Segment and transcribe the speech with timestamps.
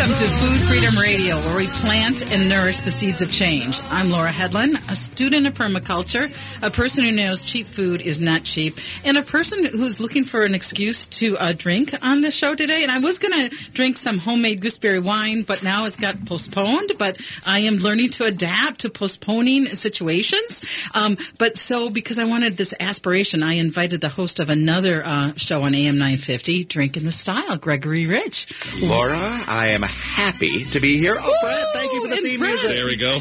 [0.00, 3.82] Welcome to Food Freedom Radio, where we plant and nourish the seeds of change.
[3.90, 8.44] I'm Laura Headland, a student of permaculture, a person who knows cheap food is not
[8.44, 12.54] cheap, and a person who's looking for an excuse to uh, drink on the show
[12.54, 12.82] today.
[12.82, 16.92] And I was going to drink some homemade gooseberry wine, but now it's got postponed.
[16.96, 20.64] But I am learning to adapt to postponing situations.
[20.94, 25.34] Um, but so, because I wanted this aspiration, I invited the host of another uh,
[25.36, 28.80] show on AM 950, Drink in the Style, Gregory Rich.
[28.80, 31.16] Laura, I am happy to be here.
[31.18, 32.50] Oh, Brett, thank you for the and theme Brett.
[32.50, 32.70] music.
[32.70, 33.18] There we go.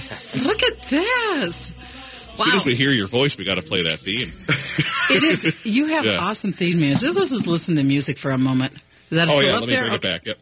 [0.48, 1.74] Look at this.
[2.34, 4.28] As soon as we hear your voice, we got to play that theme.
[5.12, 5.52] It is.
[5.66, 6.20] You have Yeah.
[6.20, 7.16] awesome theme music.
[7.16, 8.74] Let's just listen to music for a moment.
[9.10, 9.84] Is that Oh yeah, up let me there?
[9.86, 10.22] bring it back.
[10.24, 10.38] Yep.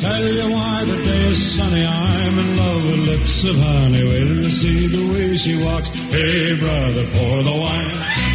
[0.00, 1.84] Tell you why the day is sunny.
[1.84, 4.04] I'm in love with lips of honey.
[4.08, 5.90] Wait till you see the way she walks.
[6.10, 8.31] Hey, brother, pour the wine.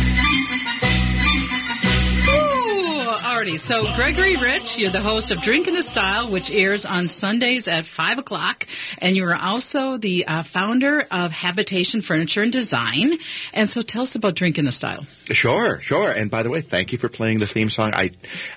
[3.37, 3.59] Alrighty.
[3.59, 7.67] So, Gregory Rich, you're the host of Drink in the Style, which airs on Sundays
[7.67, 8.67] at 5 o'clock.
[8.99, 13.17] And you are also the uh, founder of Habitation Furniture and Design.
[13.53, 15.05] And so, tell us about Drink in the Style.
[15.25, 16.11] Sure, sure.
[16.11, 17.91] And by the way, thank you for playing the theme song.
[17.93, 18.11] I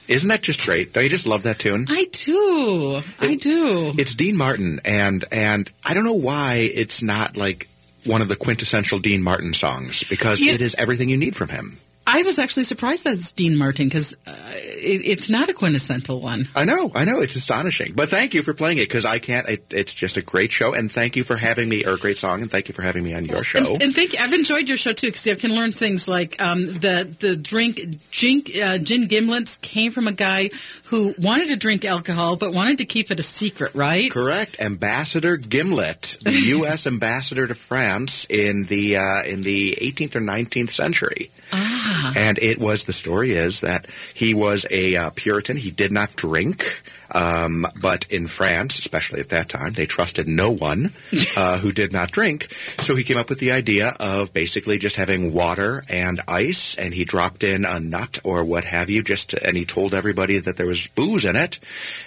[0.08, 0.92] isn't that just great?
[0.92, 1.86] Don't you just love that tune?
[1.88, 3.02] I do.
[3.20, 3.92] I do.
[3.98, 7.68] It's Dean Martin, and and I don't know why it's not like
[8.06, 11.76] one of the quintessential Dean Martin songs because it is everything you need from him.
[12.12, 16.20] I was actually surprised that it's Dean Martin because uh, it, it's not a quintessential
[16.20, 16.48] one.
[16.54, 17.92] I know, I know, it's astonishing.
[17.94, 19.48] But thank you for playing it because I can't.
[19.48, 22.18] It, it's just a great show, and thank you for having me, or a great
[22.18, 23.58] song, and thank you for having me on your show.
[23.58, 24.18] And, and thank you.
[24.20, 27.80] I've enjoyed your show too because I can learn things like um, the the drink
[28.10, 30.50] gin, uh, gin gimlets came from a guy
[30.84, 34.10] who wanted to drink alcohol but wanted to keep it a secret, right?
[34.10, 36.86] Correct, Ambassador Gimlet, the U.S.
[36.86, 41.30] ambassador to France in the uh, in the 18th or 19th century.
[41.52, 45.56] Ah, And it was the story is that he was a uh, Puritan.
[45.56, 50.50] He did not drink, um, but in France, especially at that time, they trusted no
[50.50, 50.92] one
[51.36, 52.52] uh, who did not drink.
[52.52, 56.94] So he came up with the idea of basically just having water and ice, and
[56.94, 59.02] he dropped in a nut or what have you.
[59.02, 61.58] Just to, and he told everybody that there was booze in it.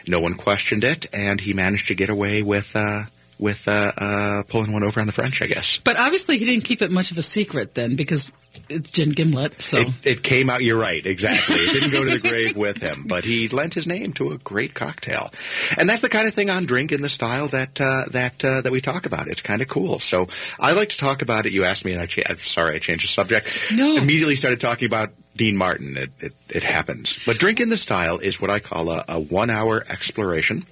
[0.08, 2.76] No one questioned it, and he managed to get away with.
[2.76, 3.04] Uh,
[3.40, 5.78] with uh, uh, pulling one over on the French, I guess.
[5.78, 8.32] but obviously he didn't keep it much of a secret then because
[8.70, 9.62] it's gin gimlet.
[9.62, 10.62] So It, it came out.
[10.62, 11.04] You're right.
[11.06, 11.56] Exactly.
[11.56, 14.38] It didn't go to the grave with him, but he lent his name to a
[14.38, 15.32] great cocktail,
[15.78, 18.62] and that's the kind of thing on drink in the style that uh, that uh,
[18.62, 19.28] that we talk about.
[19.28, 20.00] It's kind of cool.
[20.00, 20.28] So
[20.60, 21.52] I like to talk about it.
[21.54, 23.48] You asked me, and I cha- I'm sorry I changed the subject.
[23.74, 23.96] No.
[23.98, 25.96] immediately started talking about Dean Martin.
[25.98, 27.20] It, it, it happens.
[27.26, 30.64] But drink in the style is what I call a, a one hour exploration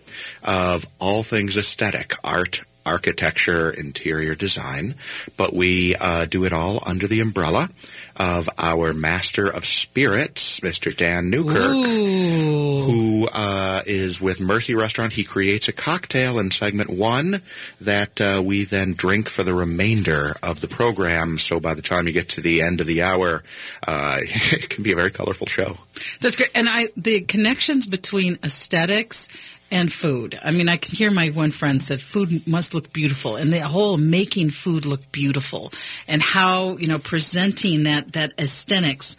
[0.44, 4.96] of all things aesthetic, art, architecture, interior design.
[5.38, 7.70] But we uh, do it all under the umbrella
[8.16, 10.96] of our master of spirits, Mr.
[10.96, 12.80] Dan Newkirk Ooh.
[12.82, 15.14] who uh, is with Mercy Restaurant.
[15.14, 17.42] He creates a cocktail in segment one
[17.80, 21.38] that uh, we then drink for the remainder of the program.
[21.38, 23.44] So by the time you get to the end of the hour,
[23.88, 25.78] uh, it can be a very colorful show.
[26.20, 26.52] That's great.
[26.56, 29.28] And I the connections between aesthetics
[29.72, 30.38] and food.
[30.44, 33.62] I mean, I can hear my one friend said food must look beautiful, and the
[33.62, 35.72] whole making food look beautiful,
[36.08, 39.18] and how you know presenting that that aesthetics.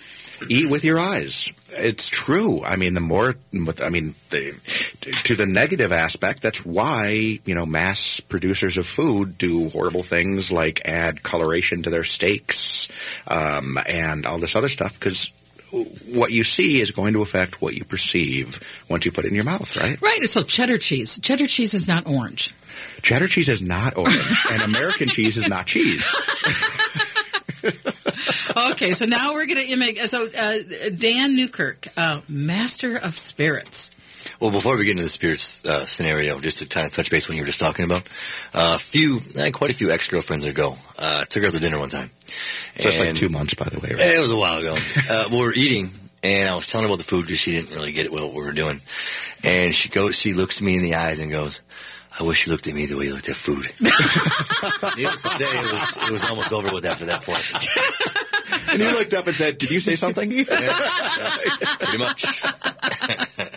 [0.49, 1.53] Eat with your eyes.
[1.75, 2.65] It's true.
[2.65, 3.37] I mean, the more,
[3.81, 4.53] I mean, the,
[5.25, 10.51] to the negative aspect, that's why, you know, mass producers of food do horrible things
[10.51, 12.89] like add coloration to their steaks
[13.29, 15.31] um, and all this other stuff because
[15.73, 19.35] what you see is going to affect what you perceive once you put it in
[19.35, 20.01] your mouth, right?
[20.01, 20.25] Right.
[20.25, 21.19] So cheddar cheese.
[21.21, 22.55] Cheddar cheese is not orange.
[23.03, 26.15] Cheddar cheese is not orange, and American cheese is not cheese.
[28.57, 29.99] Okay, so now we're going to make.
[29.99, 30.59] So uh,
[30.97, 33.91] Dan Newkirk, uh, master of spirits.
[34.41, 37.29] Well, before we get into the spirits uh, scenario, just to kind of touch base
[37.29, 38.03] when you were just talking about,
[38.55, 41.89] a few, eh, quite a few ex-girlfriends ago, uh, took her out to dinner one
[41.89, 42.11] time.
[42.79, 43.91] Just like two months, by the way.
[43.91, 44.17] Right?
[44.17, 44.77] It was a while ago.
[45.11, 45.91] Uh, we were eating,
[46.23, 48.33] and I was telling her about the food because she didn't really get it what
[48.33, 48.81] we were doing.
[49.45, 51.61] And she goes, she looks me in the eyes and goes,
[52.19, 53.67] "I wish you looked at me the way you looked at food."
[54.97, 57.43] Needless to say, it was it was almost over with after that point.
[58.71, 62.43] And you looked up and said, "Did you say something?" Pretty much.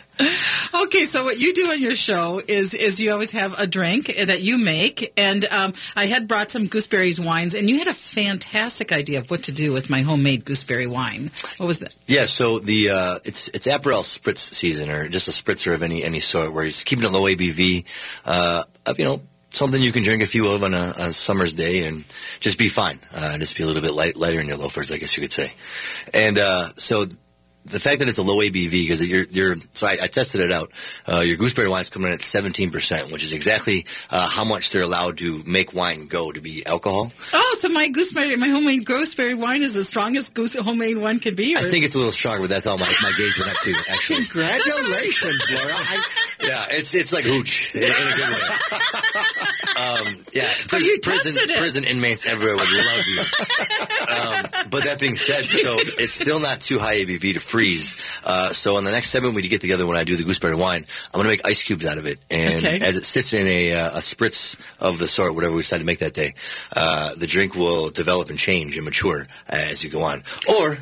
[0.85, 4.05] Okay, so what you do on your show is is you always have a drink
[4.05, 7.93] that you make, and um, I had brought some gooseberries wines, and you had a
[7.93, 11.31] fantastic idea of what to do with my homemade gooseberry wine.
[11.57, 11.95] What was that?
[12.05, 16.03] Yeah, so the uh, it's it's Aperol spritz season, or just a spritzer of any
[16.03, 17.83] any sort, where he's keeping it low ABV.
[18.23, 21.55] Uh, of, you know, something you can drink a few of on a, a summer's
[21.55, 22.05] day and
[22.39, 22.99] just be fine.
[23.15, 25.31] Uh, just be a little bit light, lighter in your loafers, I guess you could
[25.31, 25.51] say.
[26.13, 27.07] And uh, so
[27.65, 30.51] the fact that it's a low ABV because you're, you're so I, I tested it
[30.51, 30.71] out.
[31.07, 34.71] Uh, your gooseberry wine is coming in at 17%, which is exactly uh, how much
[34.71, 37.11] they're allowed to make wine go to be alcohol.
[37.33, 41.35] Oh, so my gooseberry, my homemade gooseberry wine is the strongest goose homemade one can
[41.35, 41.55] be.
[41.55, 41.59] Or?
[41.59, 43.73] I think it's a little stronger, but that's all my, my gauge went up to,
[43.91, 44.25] actually.
[44.29, 45.73] Congratulations, Laura.
[45.73, 46.05] I,
[46.45, 49.21] Yeah, it's it's like hooch in, in a good way.
[49.77, 51.57] Um, yeah, But you prison, it.
[51.57, 53.19] prison inmates everywhere would love you.
[53.19, 58.19] Um, but that being said, so it's still not too high ABV to freeze.
[58.25, 60.83] Uh, so on the next segment we get together when I do the gooseberry wine,
[61.07, 62.85] I'm going to make ice cubes out of it, and Okay.
[62.85, 65.85] as it sits in a, uh, a spritz of the sort, whatever we decide to
[65.85, 66.33] make that day,
[66.75, 70.77] uh, the drink will develop and change and mature as you go on, or.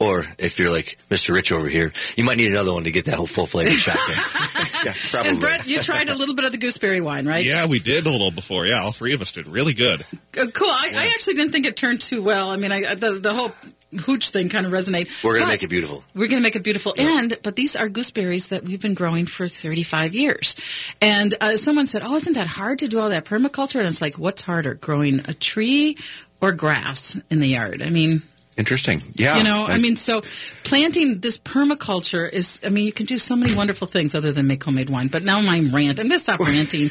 [0.00, 1.32] Or if you're like Mr.
[1.32, 3.96] Rich over here, you might need another one to get that whole full flavor shot
[4.08, 4.16] there.
[4.86, 5.30] yeah, probably.
[5.30, 7.44] and Brett, you tried a little bit of the gooseberry wine, right?
[7.44, 8.66] Yeah, we did a little before.
[8.66, 10.00] Yeah, all three of us did really good.
[10.36, 10.66] Uh, cool.
[10.68, 12.48] I, I actually didn't think it turned too well.
[12.50, 13.52] I mean, I, the the whole
[13.98, 15.22] hooch thing kind of resonate.
[15.24, 16.04] We're gonna make it beautiful.
[16.14, 16.94] We're going to make it beautiful.
[16.98, 20.56] And but these are gooseberries that we've been growing for 35 years.
[21.00, 24.00] And uh, someone said, "Oh, isn't that hard to do all that permaculture?" And it's
[24.00, 25.96] like, what's harder, growing a tree
[26.40, 27.82] or grass in the yard?
[27.82, 28.22] I mean,
[28.56, 29.02] Interesting.
[29.14, 29.36] Yeah.
[29.38, 30.22] you know, I And- mean, so
[30.62, 34.46] planting this permaculture is, I mean, you can do so many wonderful things other than
[34.46, 35.08] make homemade wine.
[35.08, 36.90] But now my rant, I'm going to stop ranting.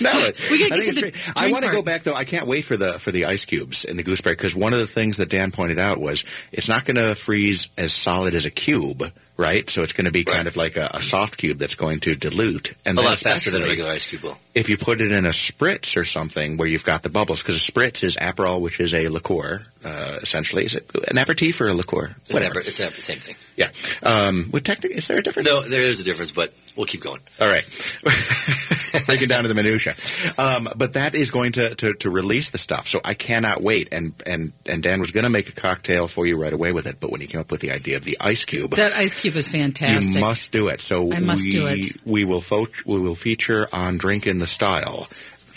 [0.00, 0.10] No,
[0.50, 1.32] we I got to get to the.
[1.36, 2.14] I want to go back though.
[2.14, 4.80] I can't wait for the for the ice cubes in the gooseberry because one of
[4.80, 8.44] the things that Dan pointed out was it's not going to freeze as solid as
[8.44, 9.02] a cube,
[9.36, 9.68] right?
[9.68, 12.14] So it's going to be kind of like a, a soft cube that's going to
[12.14, 14.38] dilute and A lot faster than a regular ice cube will.
[14.54, 17.56] If you put it in a spritz or something where you've got the bubbles, because
[17.56, 20.64] a spritz is Aperol, which is a liqueur, uh, essentially.
[20.64, 22.14] Is it an aperitif or a liqueur?
[22.22, 22.60] It's, Whatever.
[22.60, 23.36] it's the same thing.
[23.56, 23.70] Yeah.
[24.02, 25.48] Um, with technically, is there a difference?
[25.48, 27.20] No, there is a difference, but we'll keep going.
[27.40, 27.64] All right.
[29.06, 29.94] Breaking down to the minutia.
[30.38, 32.88] Um, but that is going to, to, to release the stuff.
[32.88, 33.88] So I cannot wait.
[33.92, 36.86] And, and, and Dan was going to make a cocktail for you right away with
[36.86, 36.96] it.
[37.00, 39.36] But when he came up with the idea of the ice cube, That ice cube
[39.36, 40.14] is fantastic.
[40.14, 40.80] you must do it.
[40.80, 41.84] So I must we, do it.
[42.04, 45.08] We will, fo- we will feature on Drink in the Style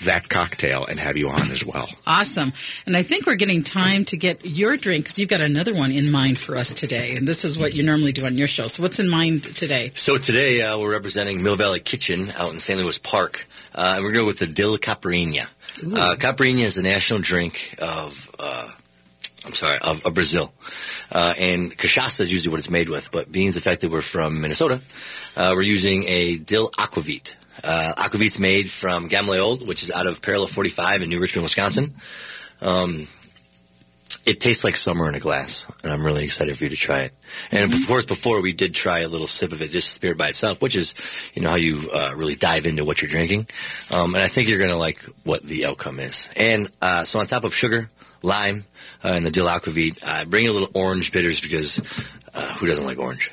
[0.05, 1.87] that cocktail and have you on as well.
[2.05, 2.53] Awesome.
[2.85, 5.91] And I think we're getting time to get your drink because you've got another one
[5.91, 7.15] in mind for us today.
[7.15, 8.67] And this is what you normally do on your show.
[8.67, 9.91] So what's in mind today?
[9.95, 12.79] So today uh, we're representing Mill Valley Kitchen out in St.
[12.79, 15.47] Louis Park, uh, and we're going to go with the Dill Caipirinha.
[15.79, 18.71] Uh, Caipirinha is the national drink of, uh,
[19.45, 20.51] I'm sorry, of, of Brazil.
[21.11, 24.01] Uh, and cachaça is usually what it's made with, but being the fact that we're
[24.01, 24.81] from Minnesota,
[25.35, 27.35] uh, we're using a dill aquavit.
[27.67, 31.43] Uh, aquavit's made from Gamle Ode, which is out of Parallel 45 in New Richmond,
[31.43, 31.93] Wisconsin.
[32.61, 33.07] Um,
[34.25, 37.01] it tastes like summer in a glass, and I'm really excited for you to try
[37.01, 37.13] it.
[37.51, 40.29] And of course, before we did try a little sip of it, just spirit by
[40.29, 40.93] itself, which is,
[41.33, 43.47] you know, how you uh, really dive into what you're drinking.
[43.93, 46.29] Um, and I think you're going to like what the outcome is.
[46.39, 47.89] And uh, so on top of sugar,
[48.23, 48.63] lime,
[49.03, 51.79] uh, and the dill aquavit, uh, bring a little orange bitters because
[52.33, 53.31] uh, who doesn't like orange?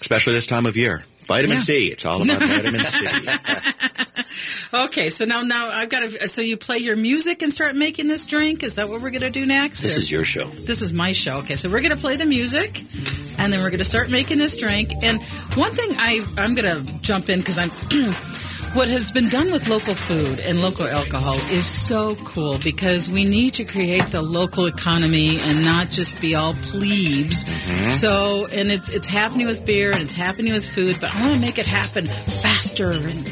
[0.00, 1.04] Especially this time of year.
[1.26, 1.62] Vitamin Yeah.
[1.62, 1.86] C.
[1.86, 3.06] It's all about vitamin C.
[4.74, 6.26] Okay, so now now I've got to.
[6.28, 8.64] So you play your music and start making this drink.
[8.64, 9.82] Is that what we're going to do next?
[9.82, 10.46] This or- is your show.
[10.46, 11.36] This is my show.
[11.38, 12.80] Okay, so we're going to play the music,
[13.38, 14.90] and then we're going to start making this drink.
[15.02, 15.22] And
[15.54, 17.70] one thing I I'm going to jump in because I'm.
[18.74, 23.24] What has been done with local food and local alcohol is so cool because we
[23.24, 27.44] need to create the local economy and not just be all plebes.
[27.44, 27.88] Mm-hmm.
[27.90, 31.34] So, and it's it's happening with beer and it's happening with food, but I want
[31.36, 33.24] to make it happen faster and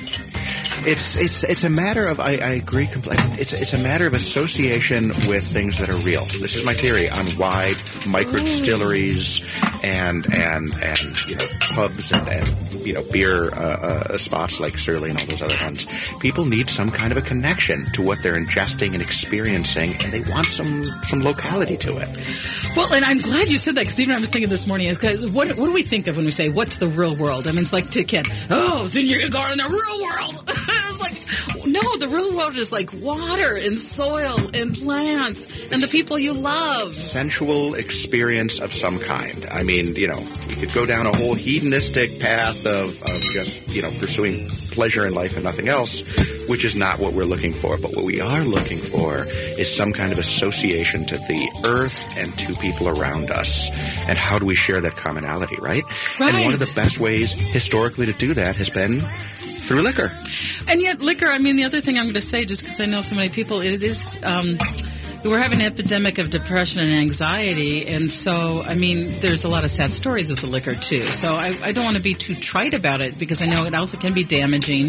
[0.85, 3.25] It's it's it's a matter of I, I agree completely.
[3.41, 6.25] It's it's a matter of association with things that are real.
[6.41, 7.75] This is my theory on why
[8.07, 9.41] micro distilleries
[9.83, 13.59] and and and you know pubs and, and you know beer uh,
[14.13, 15.87] uh, spots like Surly and all those other ones.
[16.21, 20.21] People need some kind of a connection to what they're ingesting and experiencing, and they
[20.31, 22.09] want some some locality to it.
[22.77, 24.99] Well, and I'm glad you said that because even I was thinking this morning, is
[25.31, 27.47] what, what do we think of when we say, what's the real world?
[27.47, 29.65] I mean, it's like to a kid, oh, so you're going to go in the
[29.65, 30.45] real world.
[30.49, 35.83] I was like, no, the real world is like water and soil and plants and
[35.83, 36.95] the people you love.
[36.95, 39.47] sensual experience of some kind.
[39.51, 43.75] I mean, you know, we could go down a whole hedonistic path of, of just,
[43.75, 46.03] you know, pursuing pleasure in life and nothing else,
[46.49, 47.79] which is not what we're looking for.
[47.79, 52.39] But what we are looking for is some kind of association to the earth and
[52.39, 53.71] to people around us.
[54.09, 55.83] And how do we share that commonality, right?
[56.21, 56.35] right.
[56.35, 60.13] And one of the best ways historically to do that has been through liquor.
[60.69, 62.87] And yet, liquor, I mean, the other thing I'm going to say, just because I
[62.87, 64.19] know so many people, it is.
[64.25, 64.59] Um,
[65.25, 69.65] we're having an epidemic of depression and anxiety, and so I mean, there's a lot
[69.65, 71.07] of sad stories with the liquor too.
[71.07, 73.75] So I, I don't want to be too trite about it because I know it
[73.75, 74.87] also can be damaging.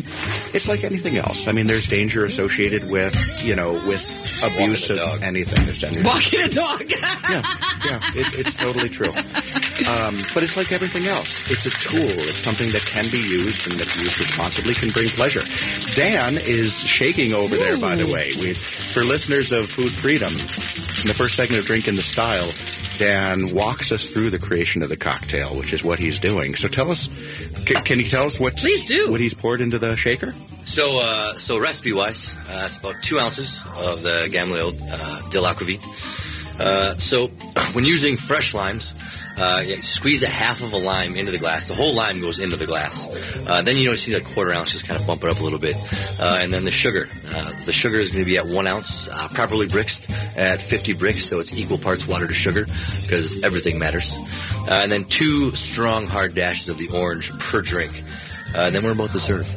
[0.53, 1.47] It's like anything else.
[1.47, 4.03] I mean, there's danger associated with, you know, with
[4.43, 5.21] abuse of dog.
[5.23, 5.65] anything.
[5.65, 6.01] There's danger.
[6.03, 6.81] Walking a dog.
[6.89, 7.43] yeah,
[7.85, 9.11] yeah, it, it's totally true.
[9.89, 11.49] Um, but it's like everything else.
[11.49, 12.05] It's a tool.
[12.29, 15.41] It's something that can be used and that used responsibly can bring pleasure.
[15.95, 18.31] Dan is shaking over there, by the way.
[18.39, 22.47] We, for listeners of Food Freedom, in the first segment of Drink in the Style,
[22.99, 26.53] Dan walks us through the creation of the cocktail, which is what he's doing.
[26.53, 27.07] So tell us,
[27.65, 29.09] can, can you tell us what Please do.
[29.11, 30.33] what he's poured into the shaker?
[30.65, 35.29] So, uh, so recipe wise, uh, it's about two ounces of the Gamle Ode uh,
[35.29, 35.81] Dill Aquavit.
[36.59, 37.27] Uh, so,
[37.73, 38.93] when using fresh limes,
[39.37, 41.67] uh, yeah, squeeze a half of a lime into the glass.
[41.67, 43.07] The whole lime goes into the glass.
[43.47, 45.43] Uh, then you don't see that quarter ounce, just kind of bump it up a
[45.43, 45.75] little bit.
[46.19, 47.07] Uh, and then the sugar.
[47.33, 50.93] Uh, the sugar is going to be at one ounce, uh, properly bricked at 50
[50.95, 54.17] Brix, so it's equal parts water to sugar because everything matters.
[54.69, 58.03] Uh, and then two strong hard dashes of the orange per drink.
[58.55, 59.47] Uh, then we're about to serve.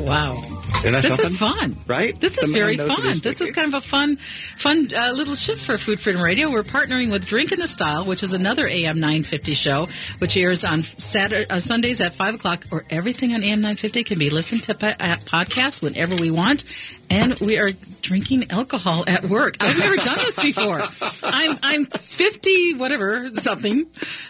[0.00, 0.55] Wow.
[0.82, 1.26] This something?
[1.26, 2.18] is fun, Right?
[2.20, 3.18] This is very fun.
[3.20, 6.50] This is kind of a fun, fun uh, little shift for Food Freedom Radio.
[6.50, 10.64] We're partnering with Drink in the Style, which is another AM 950 show, which airs
[10.64, 12.64] on Saturday, uh, Sundays at five o'clock.
[12.70, 16.64] Or everything on AM 950 can be listened to po- at podcasts whenever we want.
[17.10, 17.70] And we are
[18.06, 19.56] drinking alcohol at work.
[19.60, 20.80] I've never done this before.
[21.24, 23.86] I'm I'm 50 whatever something,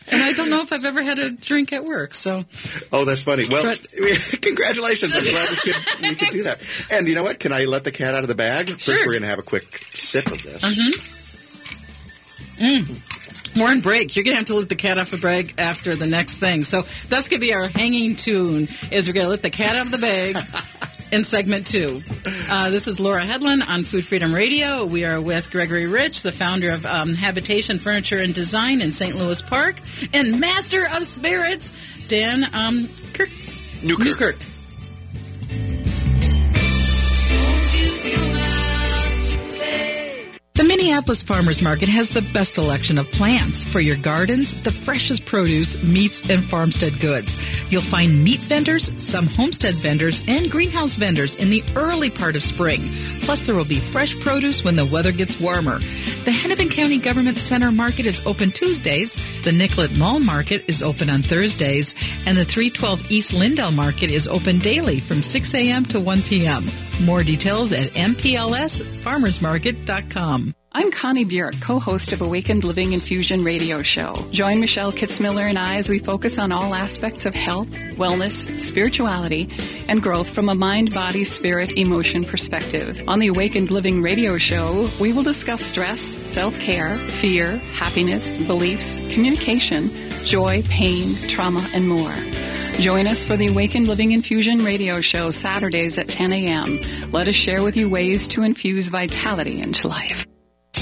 [0.09, 2.15] and I don't know if I've ever had a drink at work.
[2.15, 2.45] So
[2.93, 3.47] Oh, that's funny.
[3.49, 3.81] Well, But-
[4.43, 5.15] congratulations.
[5.17, 6.61] I'm glad we could, we could do that.
[6.91, 7.39] And you know what?
[7.39, 8.69] Can I let the cat out of the bag?
[8.71, 8.97] First, Sure.
[9.07, 10.65] we're going to have a quick sip of this.
[10.65, 11.15] Mm-hmm.
[12.65, 13.57] Mm.
[13.59, 14.17] More in break.
[14.17, 16.63] You're gonna have to let the cat off the bag after the next thing.
[16.65, 18.69] So that's gonna be our hanging tune.
[18.91, 20.37] Is we're gonna let the cat out of the bag
[21.13, 22.03] in segment two.
[22.49, 24.85] Uh, this is Laura Headland on Food Freedom Radio.
[24.85, 29.17] We are with Gregory Rich, the founder of um, Habitation Furniture and Design in St.
[29.17, 29.77] Louis Park,
[30.13, 31.73] and Master of Spirits,
[32.09, 33.31] Dan um, Kirk.
[33.83, 34.37] Newkirk.
[40.57, 45.27] The Minneapolis Farmers Market has the best selection of plants for your gardens, the freshest
[45.27, 47.39] produce, meats, and farmstead goods.
[47.71, 52.43] You'll find meat vendors, some homestead vendors, and greenhouse vendors in the early part of
[52.43, 52.89] spring.
[53.21, 55.79] Plus, there will be fresh produce when the weather gets warmer.
[56.25, 59.21] The Hennepin County Government Center Market is open Tuesdays.
[59.45, 61.95] The Nicollet Mall Market is open on Thursdays.
[62.25, 65.85] And the 312 East Lyndale Market is open daily from 6 a.m.
[65.85, 66.65] to 1 p.m.
[67.05, 70.55] More details at mplsfarmersmarket.com.
[70.73, 74.15] I'm Connie Bjork, co-host of Awakened Living Infusion radio show.
[74.31, 79.49] Join Michelle Kitzmiller and I as we focus on all aspects of health, wellness, spirituality,
[79.89, 83.03] and growth from a mind, body, spirit, emotion perspective.
[83.09, 89.89] On the Awakened Living radio show, we will discuss stress, self-care, fear, happiness, beliefs, communication,
[90.25, 92.13] joy, pain, trauma, and more.
[92.81, 96.81] Join us for the Awakened Living Infusion radio show Saturdays at 10 a.m.
[97.11, 100.26] Let us share with you ways to infuse vitality into life.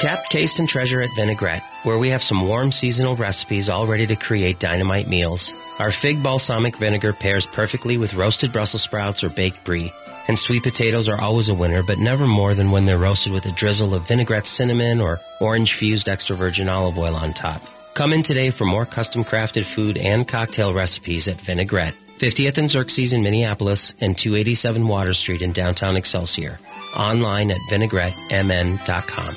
[0.00, 4.06] Tap, taste, and treasure at Vinaigrette, where we have some warm seasonal recipes all ready
[4.06, 5.52] to create dynamite meals.
[5.78, 9.92] Our fig balsamic vinegar pairs perfectly with roasted Brussels sprouts or baked brie.
[10.28, 13.46] And sweet potatoes are always a winner, but never more than when they're roasted with
[13.46, 17.62] a drizzle of vinaigrette cinnamon or orange fused extra virgin olive oil on top.
[17.94, 21.94] Come in today for more custom crafted food and cocktail recipes at Vinaigrette.
[22.24, 26.58] 50th and Xerxes in Minneapolis and 287 Water Street in downtown Excelsior.
[26.96, 29.36] Online at vinaigrettemn.com.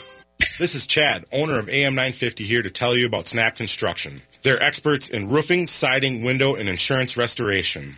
[0.58, 4.22] This is Chad, owner of AM 950 here to tell you about Snap Construction.
[4.42, 7.98] They're experts in roofing, siding, window, and insurance restoration.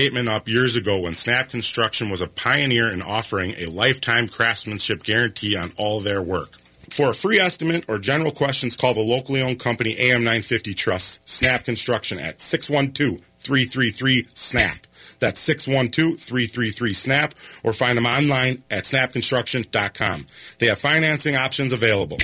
[0.27, 5.55] up years ago when Snap Construction was a pioneer in offering a lifetime craftsmanship guarantee
[5.55, 6.57] on all their work.
[6.89, 11.65] For a free estimate or general questions, call the locally owned company AM950 Trust, Snap
[11.65, 14.87] Construction at 612 333 SNAP.
[15.19, 20.25] That's 612-333-SNAP or find them online at snapconstruction.com.
[20.57, 22.17] They have financing options available.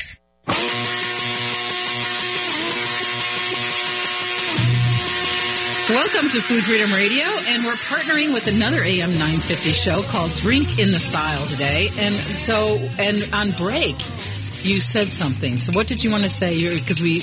[5.90, 10.80] Welcome to Food Freedom Radio, and we're partnering with another AM 950 show called Drink
[10.80, 11.88] in the Style today.
[11.98, 13.96] And so, and on break,
[14.66, 15.60] you said something.
[15.60, 16.76] So, what did you want to say?
[16.76, 17.22] Because we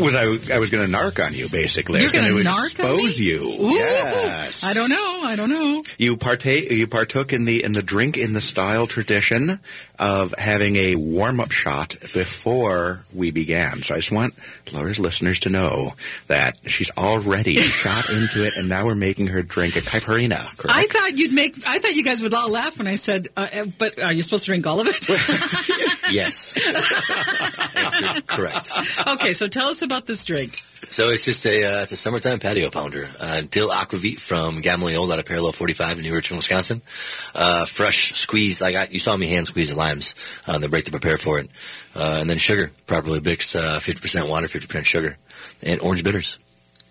[0.00, 0.22] Was I?
[0.52, 2.00] I was going to narc on you, basically.
[2.00, 3.04] You're I was gonna going narc on me?
[3.04, 3.42] expose you.
[3.44, 4.64] Ooh, yes.
[4.64, 5.20] I don't know.
[5.22, 5.82] I don't know.
[5.96, 6.68] You partake.
[6.68, 9.60] You partook in the in the drink in the style tradition
[10.00, 13.82] of having a warm up shot before we began.
[13.82, 14.34] So I just want
[14.72, 15.90] Laura's listeners to know
[16.26, 20.56] that she's already shot into it, and now we're making her drink a caipirinha.
[20.56, 20.76] Correct?
[20.76, 21.56] I thought you'd make.
[21.68, 24.22] I thought you guys would all laugh when I said, uh, uh, "But are you
[24.22, 25.06] supposed to drink all of it?"
[26.10, 26.54] Yes.
[28.26, 28.72] Correct.
[29.08, 30.60] okay, so tell us about this drink.
[30.88, 33.04] So it's just a uh, it's a summertime patio pounder.
[33.20, 36.80] Uh, dill aquavit from Gamle Ode out of Parallel 45 in New Richmond, Wisconsin.
[37.34, 38.60] Uh, fresh squeeze.
[38.60, 40.14] Like I, you saw me hand squeeze the limes,
[40.48, 41.48] uh, the break to prepare for it,
[41.94, 45.16] uh, and then sugar, properly mixed, uh, 50% water, 50% sugar,
[45.64, 46.38] and orange bitters.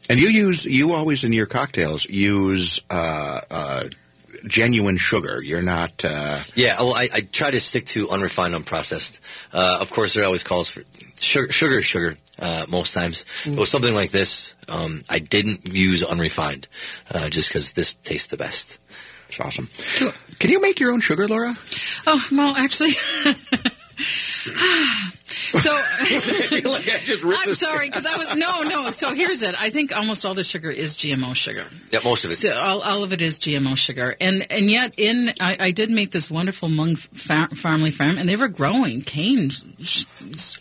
[0.10, 3.84] and you use you always in your cocktails use uh, uh,
[4.48, 5.42] genuine sugar.
[5.44, 6.04] You're not.
[6.06, 9.20] Uh, Yeah, well, I, I try to stick to unrefined, unprocessed.
[9.54, 10.84] Uh, of course, there always calls for
[11.20, 11.52] sugar.
[11.52, 13.26] Sugar sugar uh, most times.
[13.46, 16.68] But with something like this, um, I didn't use unrefined
[17.14, 18.78] uh, just because this tastes the best.
[19.28, 19.68] it's awesome.
[20.40, 21.54] Can you make your own sugar, Laura?
[22.08, 22.92] Oh well, actually.
[25.58, 25.72] so
[27.46, 28.92] I'm sorry because I was no no.
[28.92, 29.56] So here's it.
[29.62, 31.66] I think almost all the sugar is GMO sugar.
[31.92, 32.36] Yeah, most of it.
[32.36, 35.90] So all, all of it is GMO sugar, and and yet in I, I did
[35.90, 39.52] meet this wonderful Hmong fa- family farm, and they were growing cane,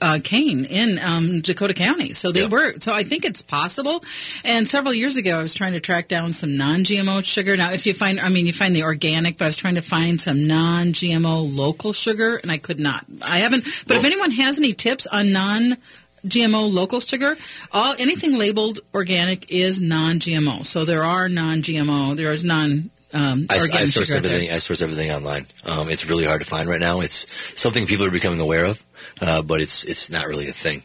[0.00, 2.12] uh, cane in um, Dakota County.
[2.14, 2.48] So they Yeah.
[2.48, 2.78] were.
[2.80, 4.02] So I think it's possible.
[4.44, 7.56] And several years ago, I was trying to track down some non-GMO sugar.
[7.56, 9.82] Now, if you find, I mean, you find the organic, but I was trying to
[9.82, 13.04] find some non-GMO local sugar, and I could not.
[13.24, 13.64] I haven't.
[13.86, 15.76] But if anyone has any tips on non
[16.26, 17.36] GMO local sugar.
[17.72, 20.64] All anything labeled organic is non-GMO.
[20.64, 22.16] So there are non-GMO.
[22.16, 22.90] There is non.
[23.12, 24.32] Um, I, I source out there.
[24.32, 24.50] everything.
[24.50, 25.46] I source everything online.
[25.66, 27.00] Um, it's really hard to find right now.
[27.00, 27.26] It's
[27.58, 28.84] something people are becoming aware of,
[29.22, 30.82] uh, but it's it's not really a thing.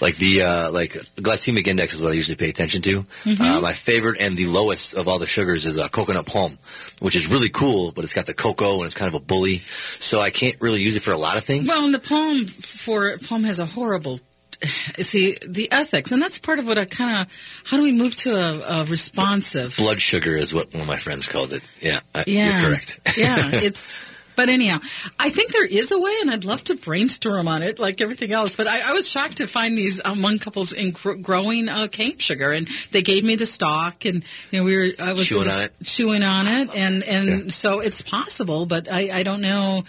[0.00, 3.02] Like the uh, like glycemic index is what I usually pay attention to.
[3.02, 3.42] Mm-hmm.
[3.42, 6.52] Uh, my favorite and the lowest of all the sugars is uh, coconut palm,
[7.00, 9.58] which is really cool, but it's got the cocoa and it's kind of a bully.
[9.58, 11.68] So I can't really use it for a lot of things.
[11.68, 14.20] Well, and the palm for palm has a horrible.
[15.00, 17.32] See the ethics, and that's part of what I kind of.
[17.64, 19.76] How do we move to a, a responsive?
[19.76, 21.62] Blood sugar is what one of my friends called it.
[21.80, 23.00] Yeah, I, Yeah, you're correct.
[23.16, 24.04] yeah, it's.
[24.36, 24.78] But anyhow,
[25.18, 28.32] I think there is a way, and I'd love to brainstorm on it, like everything
[28.32, 28.54] else.
[28.54, 32.18] But I, I was shocked to find these Hmong couples in gr- growing uh, cane
[32.18, 35.48] sugar, and they gave me the stock, and you know we were I was Chewing
[35.48, 35.72] on it.
[35.84, 39.84] chewing on it, and and so it's possible, but I, I don't know.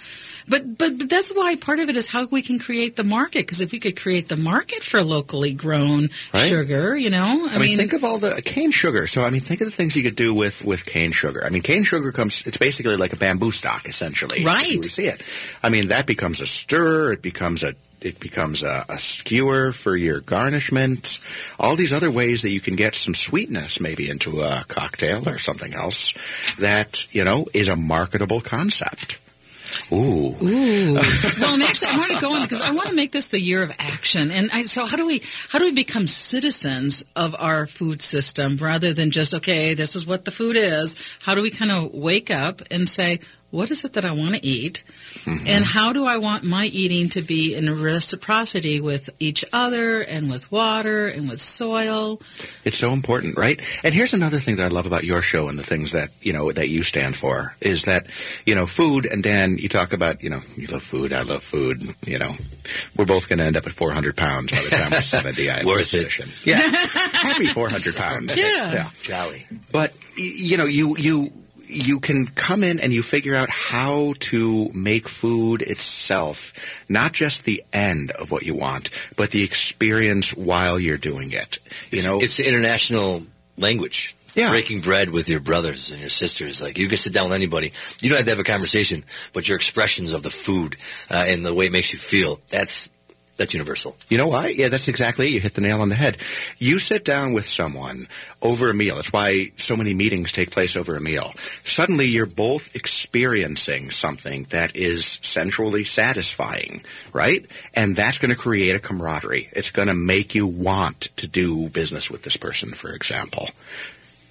[0.47, 3.39] But, but but that's why part of it is how we can create the market.
[3.39, 6.47] Because if we could create the market for locally grown Right.
[6.47, 9.07] sugar, you know, I, I mean, think of all the cane sugar.
[9.07, 11.43] So, I mean, think of the things you could do with, with cane sugar.
[11.45, 14.45] I mean, cane sugar comes, it's basically like a bamboo stock, essentially.
[14.45, 14.83] Right.
[14.85, 15.25] See it.
[15.63, 17.13] I mean, that becomes a stirrer.
[17.13, 21.19] It becomes a, it becomes a, a skewer for your garnishment.
[21.59, 25.39] All these other ways that you can get some sweetness maybe into a cocktail or
[25.39, 26.13] something else
[26.59, 29.17] that, you know, is a marketable concept.
[29.91, 30.35] Ooh.
[30.41, 30.93] Ooh.
[31.39, 33.39] well, and actually, I want to go on because I want to make this the
[33.39, 34.31] year of action.
[34.31, 38.57] And I, so, how do we how do we become citizens of our food system
[38.57, 40.97] rather than just okay, this is what the food is?
[41.21, 43.19] How do we kind of wake up and say,
[43.55, 44.83] what is it that I want to eat,
[45.23, 45.47] mm-hmm.
[45.47, 50.29] and how do I want my eating to be in reciprocity with each other and
[50.29, 52.21] with water and with soil?
[52.63, 53.59] It's so important, right?
[53.83, 56.33] And here's another thing that I love about your show and the things that, you
[56.33, 58.07] know, that you stand for is that,
[58.45, 61.43] you know, food and Dan, you talk about, you know, you love food, I love
[61.43, 62.33] food, you know,
[62.97, 65.49] we're both going to end up at 400 pounds by the time we're 70.
[65.49, 66.27] I have Worth this it.
[66.45, 66.57] Yeah.
[66.57, 68.37] Happy 400 pounds.
[68.37, 68.73] Yeah.
[68.73, 68.89] Yeah.
[69.01, 69.39] Jolly.
[69.71, 71.31] But you know, you you
[71.67, 76.53] you can come in and you figure out how to make food itself,
[76.89, 81.59] not just the end of what you want, but the experience while you're doing it.
[81.89, 83.23] You It's, know, it's the international
[83.57, 84.15] language.
[84.35, 84.49] Yeah.
[84.49, 86.61] Breaking bread with your brothers and your sisters.
[86.61, 87.71] Like, you can sit down with anybody.
[88.01, 90.75] You don't have to have a conversation, but your expressions of the food
[91.09, 92.89] uh, and the way it makes you feel, that's
[93.37, 93.95] that's universal.
[94.09, 94.47] You know why?
[94.47, 95.31] Yeah, that's exactly it.
[95.31, 96.17] You hit the nail on the head.
[96.57, 98.07] You sit down with someone
[98.41, 98.95] over a meal.
[98.95, 101.33] That's why so many meetings take place over a meal.
[101.63, 107.45] Suddenly you're both experiencing something that is centrally satisfying, right?
[107.73, 109.49] And that's going to create a camaraderie.
[109.51, 113.49] It's going to make you want to do business with this person, for example.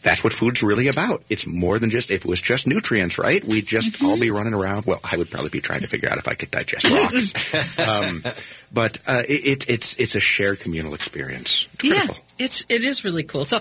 [0.05, 1.25] That's what food's really about.
[1.31, 3.43] It's more than just, if it was just nutrients, right?
[3.43, 4.85] We'd just all be running around.
[4.85, 7.79] Well, I would probably be trying to figure out if I could digest rocks.
[7.89, 8.23] um,
[8.71, 11.67] but uh, it, it, it's, it's a shared communal experience.
[11.75, 13.47] It's Yeah, it's it is really cool.
[13.47, 13.61] So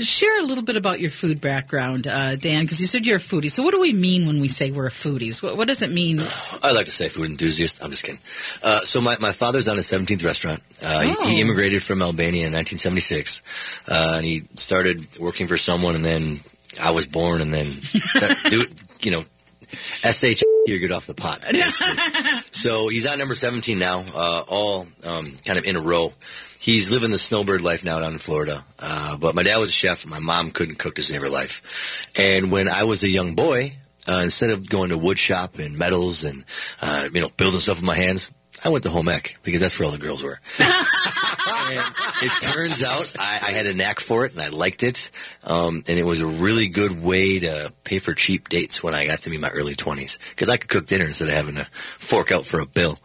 [0.00, 3.20] share a little bit about your food background, uh, Dan, because you said you're a
[3.20, 3.50] foodie.
[3.50, 5.42] So, what do we mean when we say we're a foodies?
[5.42, 6.20] What, what does it mean?
[6.62, 7.82] I like to say food enthusiast.
[7.82, 8.20] I'm just kidding.
[8.62, 10.60] Uh, so my, my father's on his 17th restaurant.
[10.84, 11.26] Uh, he- Oh.
[11.28, 13.42] he, immigrated from Albania in 1976,
[13.88, 16.38] uh, and he started working for someone, and then
[16.82, 17.66] I was born, and then
[18.50, 18.64] do
[19.02, 19.22] you know,
[19.72, 21.44] sh you get off the pot.
[22.50, 26.12] so he's on number 17 now, uh, all um, kind of in a row.
[26.58, 28.64] He's living the snowbird life now down in Florida.
[28.78, 30.06] Uh, but my dad was a chef.
[30.06, 32.10] My mom couldn't cook to save her life.
[32.18, 33.72] And when I was a young boy,
[34.08, 36.44] uh, instead of going to wood shop and metals and
[36.82, 38.32] uh, you know building stuff with my hands,
[38.64, 40.40] I went to home ec because that's where all the girls were.
[40.58, 45.10] and it turns out I, I had a knack for it and I liked it,
[45.44, 49.06] um, and it was a really good way to pay for cheap dates when I
[49.06, 51.56] got to be in my early twenties because I could cook dinner instead of having
[51.56, 52.98] to fork out for a bill.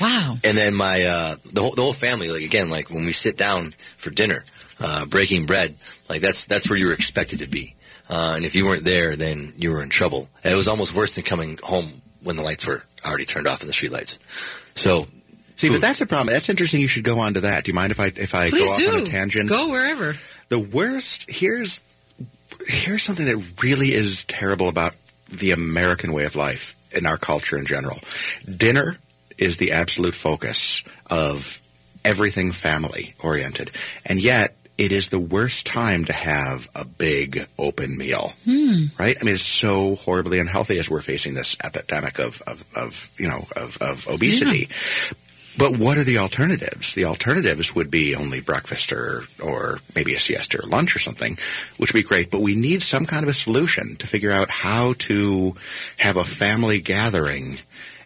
[0.00, 0.36] Wow.
[0.44, 3.36] And then my uh, the whole the whole family, like again, like when we sit
[3.36, 4.44] down for dinner,
[4.80, 5.74] uh, breaking bread,
[6.08, 7.74] like that's that's where you were expected to be.
[8.08, 10.28] Uh, and if you weren't there, then you were in trouble.
[10.42, 11.84] And it was almost worse than coming home
[12.24, 14.18] when the lights were already turned off in the street lights.
[14.74, 15.06] So,
[15.56, 16.32] See, but that's a problem.
[16.32, 16.80] That's interesting.
[16.80, 17.64] You should go on to that.
[17.64, 18.88] Do you mind if I if I Please go off do.
[18.88, 19.48] on a tangent?
[19.48, 20.14] Go wherever.
[20.48, 21.80] The worst here's
[22.66, 24.94] here's something that really is terrible about
[25.28, 27.98] the American way of life in our culture in general.
[28.44, 28.96] Dinner
[29.40, 31.60] is the absolute focus of
[32.04, 33.70] everything family oriented,
[34.06, 38.32] and yet it is the worst time to have a big open meal.
[38.46, 38.84] Hmm.
[38.98, 39.14] Right?
[39.20, 43.28] I mean, it's so horribly unhealthy as we're facing this epidemic of, of, of you
[43.28, 44.70] know, of, of obesity.
[45.58, 46.94] But what are the alternatives?
[46.94, 51.36] The alternatives would be only breakfast or, or maybe a siesta or lunch or something,
[51.76, 52.30] which would be great.
[52.30, 55.54] But we need some kind of a solution to figure out how to
[55.98, 57.56] have a family gathering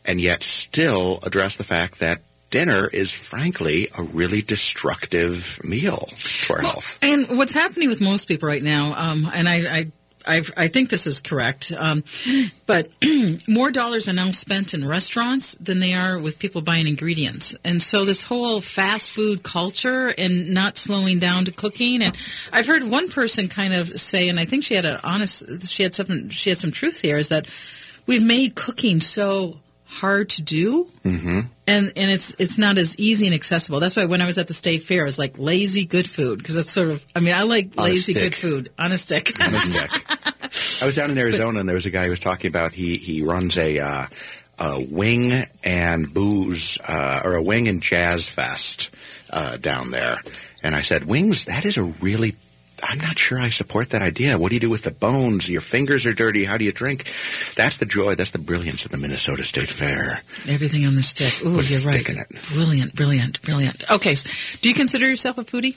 [0.04, 2.20] and yet still address the fact that
[2.54, 6.98] dinner is frankly a really destructive meal to our health.
[7.02, 9.86] And what's happening with most people right now, um, and I, I,
[10.24, 12.04] I've, I think this is correct, um,
[12.66, 12.88] but
[13.48, 17.56] more dollars are now spent in restaurants than they are with people buying ingredients.
[17.64, 22.02] And so this whole fast food culture and not slowing down to cooking.
[22.02, 22.16] And
[22.52, 25.82] I've heard one person kind of say, and I think she had an honest, she
[25.82, 27.48] had something, she had some truth here, is that
[28.06, 29.58] we've made cooking so
[29.94, 31.40] hard to do Mm-hmm.
[31.66, 33.78] and and it's it's not as easy and accessible.
[33.80, 36.38] That's why when I was at the state fair, I was like lazy good food
[36.38, 37.04] because that's sort of.
[37.14, 39.33] I mean, I like On lazy good food on a stick.
[39.44, 39.90] on a stick.
[40.83, 42.96] I was down in Arizona, and there was a guy who was talking about he
[42.96, 44.07] he runs a uh,
[44.59, 48.90] a wing and booze uh, or a wing and jazz fest
[49.30, 50.18] uh, down there,
[50.62, 52.35] and I said, "Wings, that is a really."
[52.86, 54.36] I'm not sure I support that idea.
[54.38, 55.48] What do you do with the bones?
[55.50, 56.44] Your fingers are dirty.
[56.44, 57.04] How do you drink?
[57.56, 58.14] That's the joy.
[58.14, 60.22] That's the brilliance of the Minnesota State Fair.
[60.48, 61.32] Everything on the stick.
[61.44, 62.06] Ooh, Put you're right.
[62.08, 62.28] it.
[62.52, 63.90] Brilliant, brilliant, brilliant.
[63.90, 64.14] Okay,
[64.60, 65.76] do you consider yourself a foodie?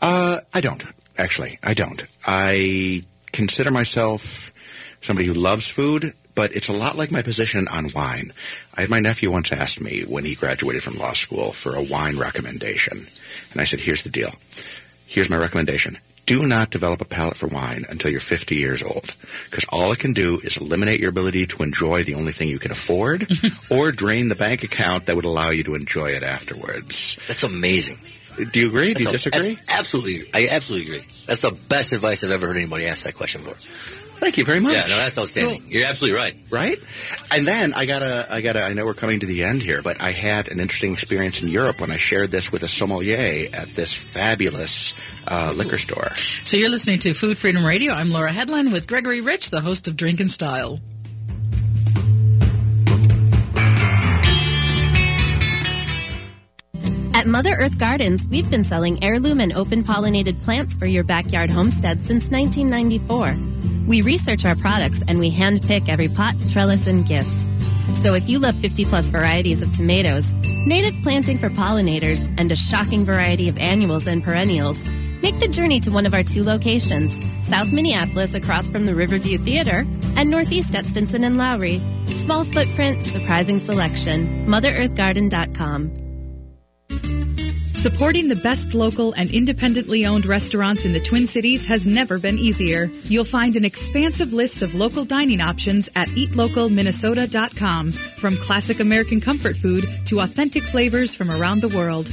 [0.00, 0.84] Uh, I don't
[1.18, 1.58] actually.
[1.62, 2.04] I don't.
[2.26, 4.52] I consider myself
[5.00, 8.30] somebody who loves food, but it's a lot like my position on wine.
[8.76, 11.82] I had my nephew once asked me when he graduated from law school for a
[11.82, 12.98] wine recommendation,
[13.52, 14.32] and I said, "Here's the deal.
[15.08, 19.16] Here's my recommendation." Do not develop a palate for wine until you're 50 years old,
[19.46, 22.58] because all it can do is eliminate your ability to enjoy the only thing you
[22.58, 23.26] can afford,
[23.70, 27.18] or drain the bank account that would allow you to enjoy it afterwards.
[27.28, 27.98] That's amazing.
[28.52, 28.92] Do you agree?
[28.92, 29.58] Do you a- disagree?
[29.70, 31.06] absolutely, I absolutely agree.
[31.26, 33.56] That's the best advice I've ever heard anybody ask that question for.
[34.20, 34.74] Thank you very much.
[34.74, 35.62] Yeah, no, that's outstanding.
[35.68, 36.36] You're absolutely right.
[36.50, 36.76] right?
[37.32, 40.00] And then I gotta, I gotta, I know we're coming to the end here, but
[40.00, 43.68] I had an interesting experience in Europe when I shared this with a sommelier at
[43.70, 44.94] this fabulous
[45.26, 46.10] uh, liquor store.
[46.42, 47.92] So you're listening to Food Freedom Radio.
[47.92, 50.80] I'm Laura Headland with Gregory Rich, the host of Drink and Style.
[57.14, 61.50] At Mother Earth Gardens, we've been selling heirloom and open pollinated plants for your backyard
[61.50, 63.57] homestead since 1994.
[63.88, 67.46] We research our products and we handpick every pot, trellis, and gift.
[67.94, 70.34] So if you love 50 plus varieties of tomatoes,
[70.66, 74.86] native planting for pollinators, and a shocking variety of annuals and perennials,
[75.22, 79.38] make the journey to one of our two locations, South Minneapolis across from the Riverview
[79.38, 81.80] Theater and Northeast at Stinson and Lowry.
[82.06, 84.46] Small footprint, surprising selection.
[84.46, 86.08] MotherEarthGarden.com.
[87.78, 92.36] Supporting the best local and independently owned restaurants in the Twin Cities has never been
[92.36, 92.90] easier.
[93.04, 99.56] You'll find an expansive list of local dining options at eatlocalminnesota.com, from classic American comfort
[99.56, 102.10] food to authentic flavors from around the world.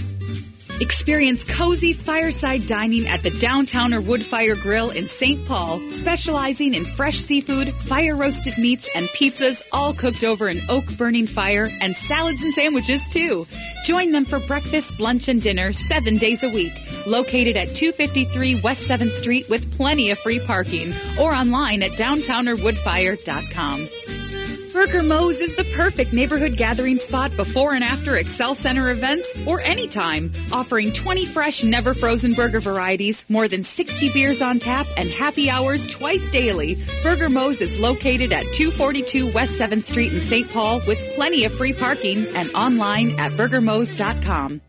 [0.81, 5.47] Experience cozy fireside dining at the Downtowner Woodfire Grill in St.
[5.47, 10.85] Paul, specializing in fresh seafood, fire roasted meats, and pizzas, all cooked over an oak
[10.97, 13.47] burning fire, and salads and sandwiches too.
[13.85, 16.73] Join them for breakfast, lunch, and dinner seven days a week.
[17.07, 24.24] located at 253 West 7th Street with plenty of free parking, or online at downtownerwoodfire.com.
[24.75, 29.61] Burger Moe's is the perfect neighborhood gathering spot before and after Xcel Center events or
[29.61, 35.09] anytime, offering 20 fresh, never frozen burger varieties, more than 60 beers on tap, and
[35.09, 36.77] happy hours twice daily.
[37.03, 40.51] Burger Moe's is located at 242 West 7th Street in St.
[40.51, 44.59] Paul with plenty of free parking and online at burgermoes.com.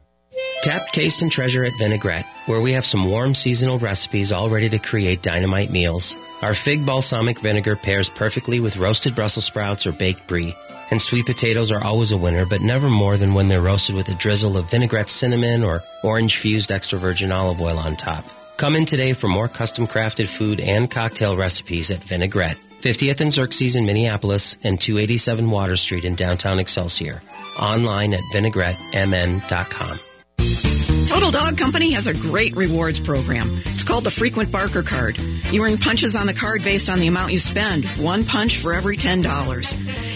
[0.66, 4.68] Tap, taste, and treasure at Vinaigrette, where we have some warm seasonal recipes all ready
[4.70, 6.16] to create dynamite meals.
[6.42, 10.56] Our fig balsamic vinegar pairs perfectly with roasted Brussels sprouts or baked brie.
[10.90, 14.08] And sweet potatoes are always a winner, but never more than when they're roasted with
[14.08, 18.24] a drizzle of vinaigrette cinnamon or orange fused extra virgin olive oil on top.
[18.56, 22.58] Come in today for more custom crafted food and cocktail recipes at Vinaigrette.
[22.80, 27.22] 50th and Xerxes in Minneapolis and 287 Water Street in downtown Excelsior.
[27.56, 30.00] Online at vinaigrettemn.com.
[30.38, 33.48] Total Dog Company has a great rewards program.
[33.66, 35.18] It's called the Frequent Barker Card.
[35.50, 38.74] You earn punches on the card based on the amount you spend, one punch for
[38.74, 39.24] every $10.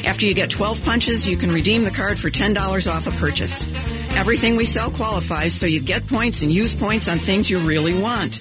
[0.04, 3.64] After you get 12 punches, you can redeem the card for $10 off a purchase.
[4.16, 7.98] Everything we sell qualifies, so you get points and use points on things you really
[7.98, 8.40] want.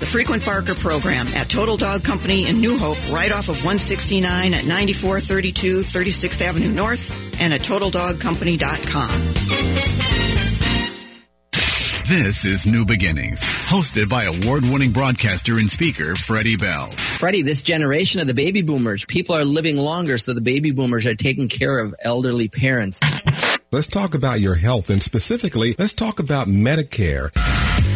[0.00, 4.54] The Frequent Barker program at Total Dog Company in New Hope, right off of 169
[4.54, 9.89] at 9432 36th Avenue North, and at TotalDogCompany.com.
[12.10, 16.90] This is New Beginnings, hosted by award winning broadcaster and speaker Freddie Bell.
[16.90, 21.06] Freddie, this generation of the baby boomers, people are living longer, so the baby boomers
[21.06, 22.98] are taking care of elderly parents.
[23.70, 27.30] Let's talk about your health and specifically, let's talk about Medicare.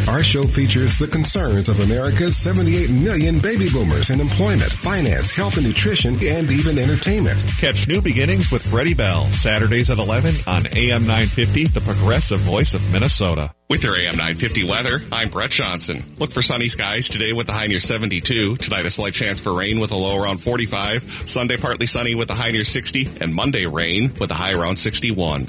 [0.08, 5.56] Our show features the concerns of America's 78 million baby boomers in employment, finance, health
[5.56, 7.38] and nutrition, and even entertainment.
[7.58, 12.74] Catch New Beginnings with Freddie Bell, Saturdays at 11 on AM 950, the progressive voice
[12.74, 13.50] of Minnesota.
[13.70, 16.04] With your AM 950 weather, I'm Brett Johnson.
[16.18, 18.56] Look for sunny skies today with the high near 72.
[18.56, 21.22] Tonight, a slight chance for rain with a low around 45.
[21.26, 23.08] Sunday, partly sunny with a high near 60.
[23.22, 25.46] And Monday, rain with a high around 61.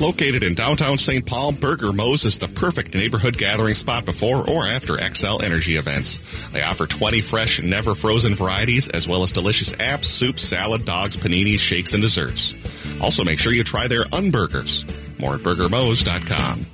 [0.00, 1.26] Located in downtown St.
[1.26, 6.20] Paul, Burger Moe's is the perfect neighborhood gathering spot before or after Xcel Energy events.
[6.48, 11.18] They offer 20 fresh, never frozen varieties, as well as delicious apps, soups, salad, dogs,
[11.18, 12.54] paninis, shakes, and desserts.
[13.02, 14.86] Also, make sure you try their unburgers.
[15.20, 16.66] More at burgermoes.com.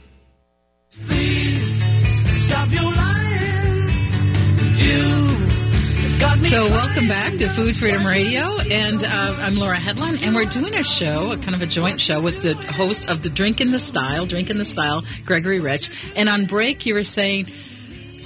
[6.47, 10.77] so, welcome back to Food Freedom Radio, and uh, I'm Laura Headland, and we're doing
[10.77, 13.73] a show, a kind of a joint show with the host of the Drink in
[13.73, 16.13] the Style, Drink in the Style, Gregory Rich.
[16.15, 17.51] And on break, you were saying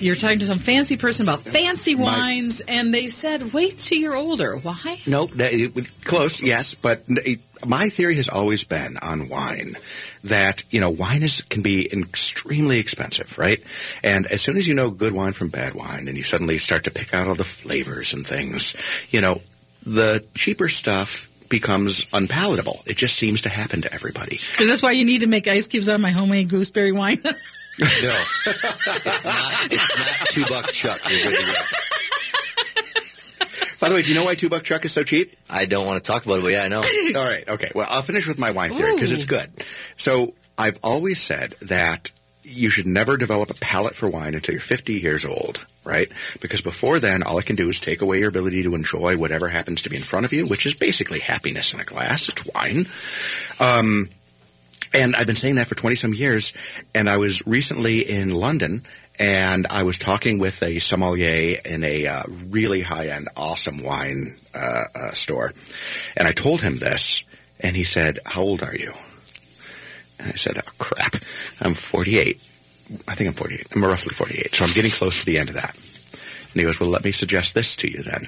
[0.02, 4.16] you're talking to some fancy person about fancy wines, and they said, "Wait till you're
[4.16, 5.00] older." Why?
[5.06, 5.33] Nope,
[6.04, 7.02] close, yes, but
[7.66, 9.72] my theory has always been on wine
[10.24, 13.62] that you know wine is can be extremely expensive, right?
[14.02, 16.84] And as soon as you know good wine from bad wine, and you suddenly start
[16.84, 18.74] to pick out all the flavors and things,
[19.10, 19.40] you know,
[19.84, 22.80] the cheaper stuff becomes unpalatable.
[22.86, 24.36] It just seems to happen to everybody.
[24.36, 27.20] Is this why you need to make ice cubes out of my homemade gooseberry wine?
[27.24, 27.30] no,
[28.46, 29.64] it's not.
[29.64, 31.00] It's not two buck chuck.
[31.08, 31.52] You're good to go.
[33.80, 35.34] By the way, do you know why two buck chuck is so cheap?
[35.48, 36.82] I don't want to talk about it, but yeah, I know.
[37.16, 37.72] All right, okay.
[37.74, 39.50] Well, I'll finish with my wine theory because it's good.
[39.96, 42.10] So I've always said that
[42.42, 46.12] you should never develop a palate for wine until you're 50 years old, right?
[46.40, 49.48] Because before then, all it can do is take away your ability to enjoy whatever
[49.48, 52.28] happens to be in front of you, which is basically happiness in a glass.
[52.28, 52.86] It's wine.
[53.60, 54.08] Um,
[54.92, 56.52] and I've been saying that for 20 some years.
[56.94, 58.82] And I was recently in London
[59.20, 64.35] and I was talking with a sommelier in a uh, really high end, awesome wine
[64.54, 65.52] uh, uh, store.
[66.16, 67.22] And I told him this,
[67.61, 68.92] and he said, How old are you?
[70.18, 71.16] And I said, Oh, crap.
[71.61, 72.40] I'm 48.
[73.06, 73.66] I think I'm 48.
[73.76, 74.54] I'm roughly 48.
[74.54, 75.74] So I'm getting close to the end of that.
[75.74, 78.22] And he goes, Well, let me suggest this to you then.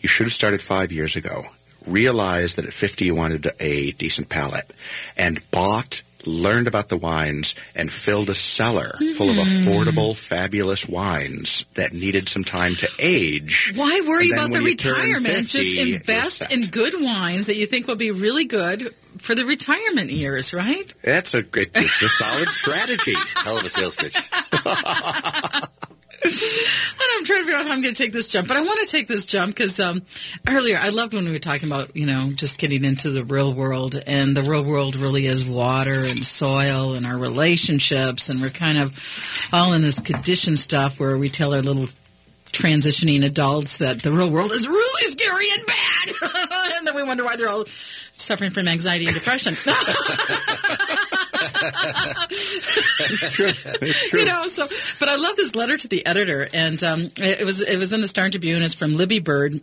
[0.00, 1.42] You should have started five years ago.
[1.86, 4.72] Realized that at 50 you wanted a decent palate
[5.16, 9.42] and bought learned about the wines and filled a cellar full of hmm.
[9.42, 13.72] affordable, fabulous wines that needed some time to age.
[13.74, 15.50] Why worry about the when you turn retirement?
[15.50, 19.44] 50, Just invest in good wines that you think will be really good for the
[19.44, 20.92] retirement years, right?
[21.02, 23.14] That's a it, it's a solid strategy.
[23.44, 24.16] Hell of a sales pitch.
[26.24, 28.60] And I'm trying to figure out how I'm going to take this jump, but I
[28.60, 30.02] want to take this jump because um,
[30.48, 33.52] earlier I loved when we were talking about you know just getting into the real
[33.52, 38.50] world, and the real world really is water and soil and our relationships, and we're
[38.50, 41.88] kind of all in this condition stuff where we tell our little
[42.52, 46.12] transitioning adults that the real world is really scary and bad,
[46.76, 47.64] and then we wonder why they're all
[48.16, 49.54] suffering from anxiety and depression.
[53.00, 53.46] It's true.
[53.46, 54.20] It's true.
[54.20, 54.66] You know, so
[54.98, 58.00] but I love this letter to the editor, and um, it was it was in
[58.00, 58.62] the Star Tribune.
[58.62, 59.60] It's from Libby Bird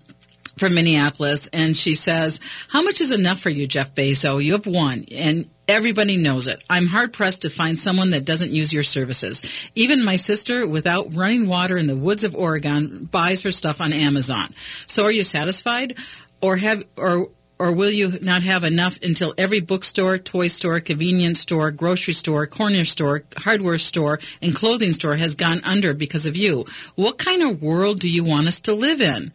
[0.58, 4.44] from Minneapolis, and she says, "How much is enough for you, Jeff Bezos?
[4.44, 6.64] You have won, and." Everybody knows it.
[6.68, 9.44] I'm hard pressed to find someone that doesn't use your services.
[9.76, 13.94] Even my sister, without running water in the woods of Oregon, buys her stuff on
[13.94, 14.56] Amazon.
[14.88, 15.96] So are you satisfied?
[16.42, 17.30] Or have, or,
[17.60, 22.48] or will you not have enough until every bookstore, toy store, convenience store, grocery store,
[22.48, 26.66] corner store, hardware store, and clothing store has gone under because of you?
[26.96, 29.34] What kind of world do you want us to live in?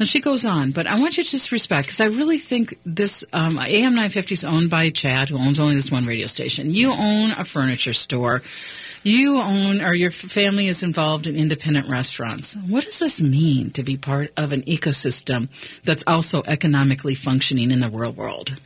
[0.00, 2.78] Now she goes on, but I want you to just respect because I really think
[2.86, 6.70] this um, AM 950 is owned by Chad, who owns only this one radio station.
[6.70, 8.40] You own a furniture store.
[9.02, 12.54] You own, or your family is involved in independent restaurants.
[12.54, 15.48] What does this mean to be part of an ecosystem
[15.84, 18.56] that's also economically functioning in the real world?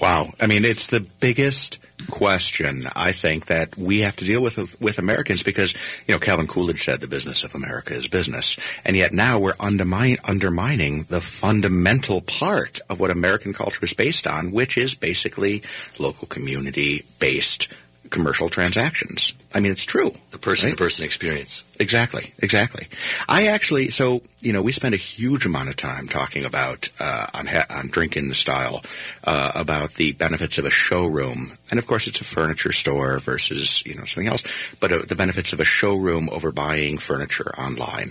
[0.00, 0.26] Wow.
[0.40, 1.78] I mean, it's the biggest
[2.10, 5.74] question I think that we have to deal with with Americans because
[6.06, 9.54] you know Calvin Coolidge said the business of America is business, and yet now we're
[9.60, 15.62] undermine, undermining the fundamental part of what American culture is based on, which is basically
[15.98, 17.68] local community based
[18.10, 19.34] commercial transactions.
[19.54, 20.12] I mean, it's true.
[20.30, 21.64] The person to person experience.
[21.80, 22.86] Exactly, exactly.
[23.28, 27.26] I actually, so you know, we spend a huge amount of time talking about uh,
[27.32, 28.82] on ha- on drinking the style
[29.24, 33.82] uh, about the benefits of a showroom, and of course, it's a furniture store versus
[33.86, 34.44] you know something else,
[34.80, 38.08] but uh, the benefits of a showroom over buying furniture online,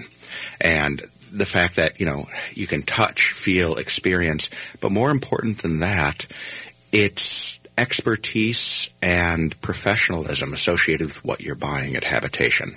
[0.59, 2.23] and the fact that you know
[2.53, 4.49] you can touch, feel, experience,
[4.81, 6.25] but more important than that,
[6.91, 12.71] it's expertise and professionalism associated with what you're buying at Habitation.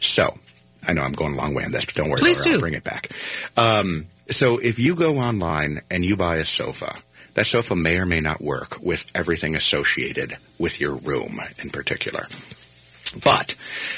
[0.00, 0.38] So,
[0.86, 2.54] I know I'm going a long way on this, but don't worry, Please do.
[2.54, 3.10] I'll bring it back.
[3.56, 6.90] Um, so, if you go online and you buy a sofa,
[7.34, 12.26] that sofa may or may not work with everything associated with your room in particular.
[13.10, 13.54] But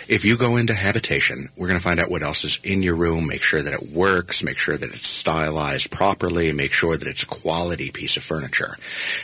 [0.09, 2.95] if you go into habitation, we're going to find out what else is in your
[2.95, 7.09] room, make sure that it works, make sure that it's stylized properly, make sure that
[7.09, 8.77] it's a quality piece of furniture.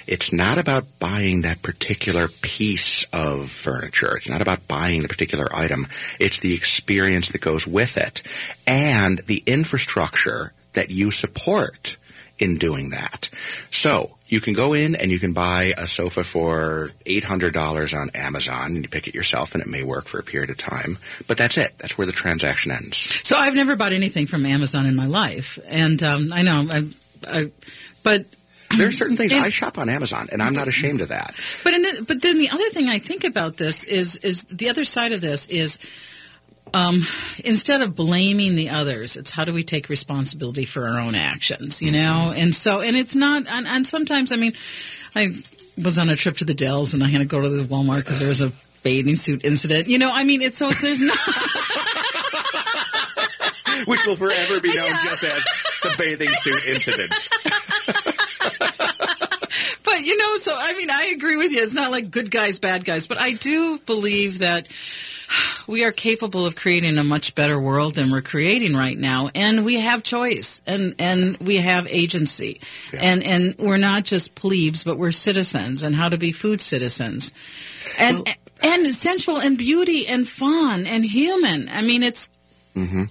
[0.06, 4.16] It's not about buying that particular piece of furniture.
[4.16, 5.86] It's not about buying the particular item.
[6.18, 8.22] It's the experience that goes with it
[8.66, 11.96] and the infrastructure that you support
[12.38, 13.28] in doing that.
[13.70, 18.72] So you can go in and you can buy a sofa for $800 on Amazon
[18.72, 20.98] and you pick it yourself and it may work for a period of time.
[21.28, 21.78] But that's it.
[21.78, 22.96] That's where the transaction ends.
[23.26, 26.88] So I've never bought anything from Amazon in my life, and um, I know, I,
[27.26, 27.50] I,
[28.02, 28.26] but
[28.76, 31.34] There are certain things And- I shop on Amazon and I'm not ashamed of that.
[31.64, 34.68] But in the, but then the other thing I think about this is is the
[34.68, 35.78] other side of this is
[36.74, 37.06] um,
[37.44, 41.80] instead of blaming the others, it's how do we take responsibility for our own actions,
[41.80, 42.32] you know?
[42.34, 44.52] And so, and it's not, and, and sometimes, I mean,
[45.14, 45.30] I
[45.82, 47.98] was on a trip to the Dells and I had to go to the Walmart
[47.98, 48.52] because there was a
[48.82, 49.88] bathing suit incident.
[49.88, 51.18] You know, I mean, it's so there's not.
[53.86, 55.44] Which will forever be known just as
[55.82, 57.12] the bathing suit incident.
[59.96, 61.62] But you know, so I mean, I agree with you.
[61.62, 64.66] It's not like good guys, bad guys, but I do believe that
[65.66, 69.64] we are capable of creating a much better world than we're creating right now, and
[69.64, 72.60] we have choice and and we have agency,
[72.92, 77.32] and and we're not just plebes, but we're citizens, and how to be food citizens,
[77.98, 78.26] and
[78.62, 81.68] and sensual and beauty and fun and human.
[81.68, 82.28] I mean, it's
[82.74, 83.04] hmm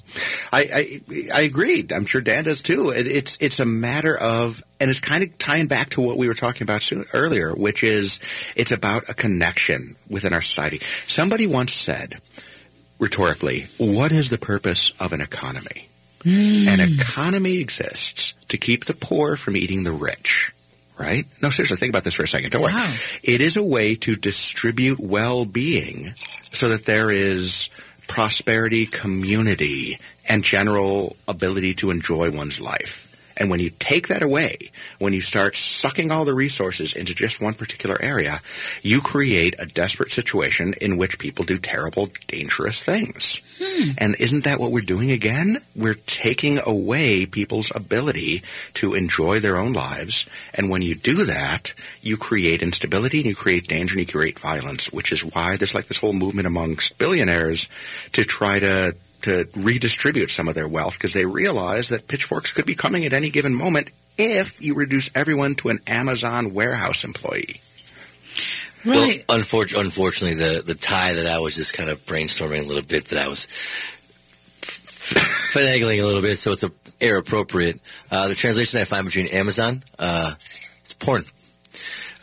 [0.54, 1.02] I, I
[1.34, 1.92] I agreed.
[1.92, 2.92] I'm sure Dan does too.
[2.92, 6.28] It, it's it's a matter of, and it's kind of tying back to what we
[6.28, 8.20] were talking about soon, earlier, which is
[8.56, 10.80] it's about a connection within our society.
[11.08, 12.20] Somebody once said,
[13.00, 15.88] rhetorically, "What is the purpose of an economy?"
[16.24, 16.68] Hmm.
[16.68, 20.52] An economy exists to keep the poor from eating the rich.
[20.98, 21.26] Right?
[21.42, 22.52] No, seriously, think about this for a second.
[22.52, 22.74] Don't worry.
[23.22, 26.14] It is a way to distribute well-being
[26.54, 27.70] so that there is
[28.08, 33.14] prosperity, community, and general ability to enjoy one's life.
[33.38, 37.42] And when you take that away, when you start sucking all the resources into just
[37.42, 38.40] one particular area,
[38.82, 43.42] you create a desperate situation in which people do terrible, dangerous things.
[43.60, 43.92] Hmm.
[43.98, 45.58] And isn't that what we're doing again?
[45.76, 48.44] We're taking away people's ability
[48.76, 50.26] to enjoy their own lives.
[50.54, 54.40] And when you do that, you create instability and you create danger and you create
[54.40, 57.68] violence, which is why there's like this whole movement amongst billionaires
[58.14, 58.96] to try to
[59.26, 63.14] to redistribute some of their wealth because they realize that pitchforks could be coming at
[63.14, 67.60] any given moment if you reduce everyone to an Amazon warehouse employee.
[68.86, 69.26] right.
[69.28, 72.84] Well, unfor- unfortunately, the, the tie that I was just kind of brainstorming a little
[72.84, 73.48] bit that I was
[75.06, 76.72] finagling a little bit, so it's a
[77.02, 77.80] air appropriate.
[78.12, 80.34] Uh, the translation I find between Amazon, uh,
[80.82, 81.24] it's porn.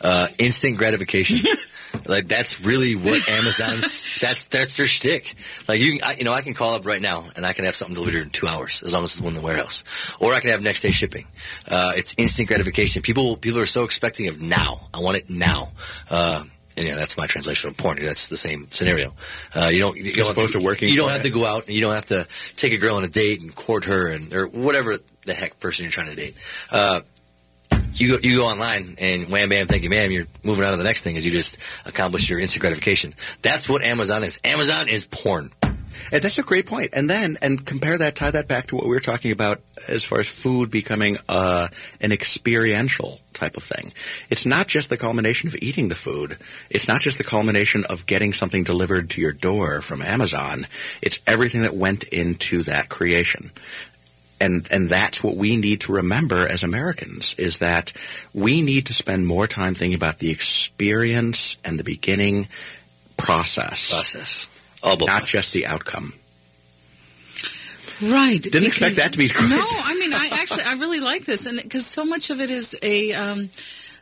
[0.03, 1.39] Uh, instant gratification.
[2.07, 4.19] Like that's really what Amazon's.
[4.21, 5.35] that's that's their shtick.
[5.67, 7.75] Like you, I, you know, I can call up right now and I can have
[7.75, 9.83] something delivered in two hours as long as it's in the warehouse,
[10.21, 11.25] or I can have next day shipping.
[11.69, 13.01] Uh, it's instant gratification.
[13.01, 14.77] People people are so expecting of now.
[14.93, 15.65] I want it now.
[16.11, 16.43] Uh,
[16.75, 17.97] and yeah, that's my translation of porn.
[18.01, 19.13] That's the same scenario.
[19.55, 19.95] Uh, you don't.
[19.95, 21.81] You As don't opposed have to working You don't have to go out and you
[21.81, 24.95] don't have to take a girl on a date and court her and or whatever
[25.25, 26.33] the heck person you're trying to date.
[28.03, 30.11] You go, you go online and wham bam, thank you, ma'am.
[30.11, 33.15] You're moving on to the next thing as you just accomplished your instant gratification.
[33.41, 34.41] That's what Amazon is.
[34.43, 35.51] Amazon is porn.
[36.11, 36.89] And that's a great point.
[36.91, 40.03] And then, and compare that, tie that back to what we were talking about as
[40.03, 41.69] far as food becoming uh,
[42.01, 43.93] an experiential type of thing.
[44.29, 46.37] It's not just the culmination of eating the food.
[46.69, 50.67] It's not just the culmination of getting something delivered to your door from Amazon.
[51.01, 53.51] It's everything that went into that creation.
[54.43, 57.93] And, and that's what we need to remember as Americans is that
[58.33, 62.47] we need to spend more time thinking about the experience and the beginning
[63.15, 63.93] process.
[63.93, 64.47] Process.
[64.83, 66.11] not just the outcome.
[68.01, 68.41] Right.
[68.41, 71.45] Didn't expect that to be quite- No, I mean, I actually, I really like this,
[71.45, 73.13] and because so much of it is a.
[73.13, 73.49] Um,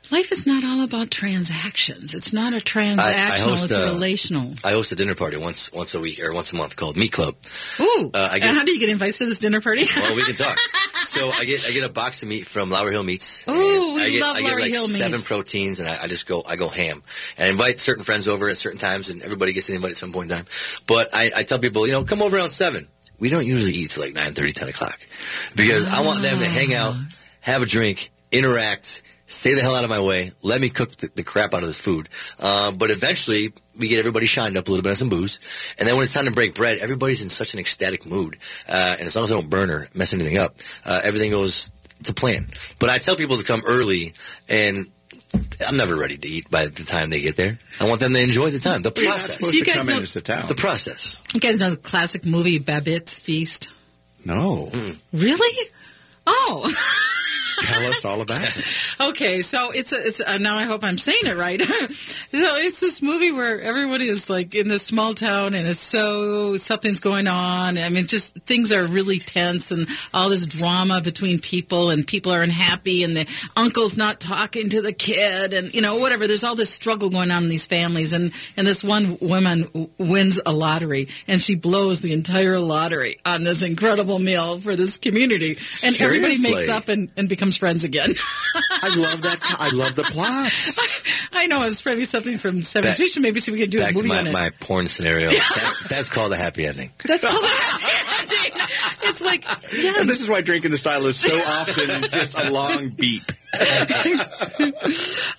[0.09, 2.13] life is not all about transactions.
[2.13, 3.37] It's not a transactional.
[3.39, 4.53] host, it's a uh, relational.
[4.63, 7.11] I host a dinner party once once a week or once a month called Meat
[7.11, 7.35] Club.
[7.79, 8.11] Ooh.
[8.13, 9.83] Uh, I get- and how do you get invited to this dinner party?
[10.01, 10.57] Well, we can talk.
[11.05, 13.47] so I get I get a box of meat from Lowry Hill Meats.
[13.47, 13.51] Ooh,
[13.95, 15.27] we I get, love I get like Hill seven Meats.
[15.27, 17.03] proteins, and I, I just go I go ham.
[17.37, 19.97] And I invite certain friends over at certain times, and everybody gets an invite at
[19.97, 20.45] some point in time.
[20.87, 22.87] But I, I tell people, you know, come over around seven.
[23.19, 24.99] We don't usually eat till like 9.30, 10 o'clock
[25.55, 26.95] because I want them to hang out,
[27.41, 29.03] have a drink, interact.
[29.31, 30.31] Stay the hell out of my way.
[30.43, 32.09] Let me cook the, the crap out of this food.
[32.39, 35.39] Uh, but eventually, we get everybody shined up a little bit on some booze.
[35.79, 38.37] And then when it's time to break bread, everybody's in such an ecstatic mood.
[38.67, 40.55] Uh, and as long as I don't burn or mess anything up,
[40.85, 41.71] uh, everything goes
[42.03, 42.45] to plan.
[42.79, 44.11] But I tell people to come early,
[44.49, 44.85] and
[45.67, 47.57] I'm never ready to eat by the time they get there.
[47.79, 49.35] I want them to enjoy the time, the You're not process.
[49.37, 50.47] supposed You to guys come know- in as the town.
[50.47, 51.21] The process.
[51.33, 53.69] You guys know the classic movie Babette's Feast?
[54.25, 54.69] No.
[55.13, 55.69] Really?
[56.27, 56.69] Oh.
[57.61, 58.65] Tell us all about it.
[59.01, 61.59] Okay, so it's a, it's a, now I hope I'm saying it right.
[61.61, 61.77] so
[62.31, 66.99] it's this movie where everybody is like in this small town and it's so something's
[66.99, 67.79] going on.
[67.79, 72.31] I mean, just things are really tense and all this drama between people and people
[72.31, 73.27] are unhappy and the
[73.57, 76.27] uncle's not talking to the kid and you know whatever.
[76.27, 79.89] There's all this struggle going on in these families and and this one woman w-
[79.97, 84.97] wins a lottery and she blows the entire lottery on this incredible meal for this
[84.97, 88.13] community and everybody makes up and, and becomes friends again.
[88.83, 89.39] I love that.
[89.57, 90.51] I love the plot.
[91.33, 92.83] I know I was probably something from 70s.
[92.83, 94.33] Back- maybe see if we can do a Back to my, on it.
[94.33, 95.29] my porn scenario.
[95.55, 96.89] That's, that's called a happy ending.
[97.05, 98.67] That's called a happy ending.
[99.03, 99.93] It's like, yeah.
[99.99, 103.23] And this is why drinking the style is so often just a long beep.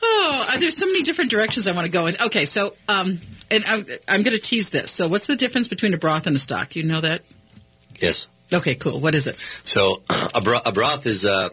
[0.03, 2.17] oh, there's so many different directions I want to go in.
[2.27, 3.21] Okay, so um,
[3.51, 4.91] and I'm, I'm going to tease this.
[4.91, 6.75] So, what's the difference between a broth and a stock?
[6.75, 7.23] You know that?
[8.01, 8.29] Yes.
[8.53, 9.01] Okay, cool.
[9.01, 9.37] What is it?
[9.65, 10.03] So
[10.35, 11.49] a, bro- a broth is uh,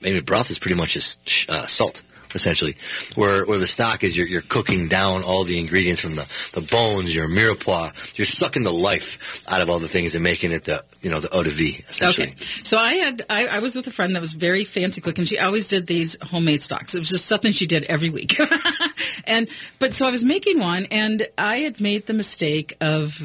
[0.00, 2.02] maybe broth is pretty much just uh, salt.
[2.34, 2.76] Essentially,
[3.16, 6.66] where where the stock is, you're, you're cooking down all the ingredients from the, the
[6.66, 8.16] bones, your mirepoix.
[8.18, 11.20] You're sucking the life out of all the things and making it the you know
[11.20, 11.78] the eau de vie.
[11.78, 15.00] Essentially, Okay, so I had I, I was with a friend that was very fancy
[15.00, 16.94] cook, and she always did these homemade stocks.
[16.94, 18.38] It was just something she did every week,
[19.24, 23.22] and but so I was making one, and I had made the mistake of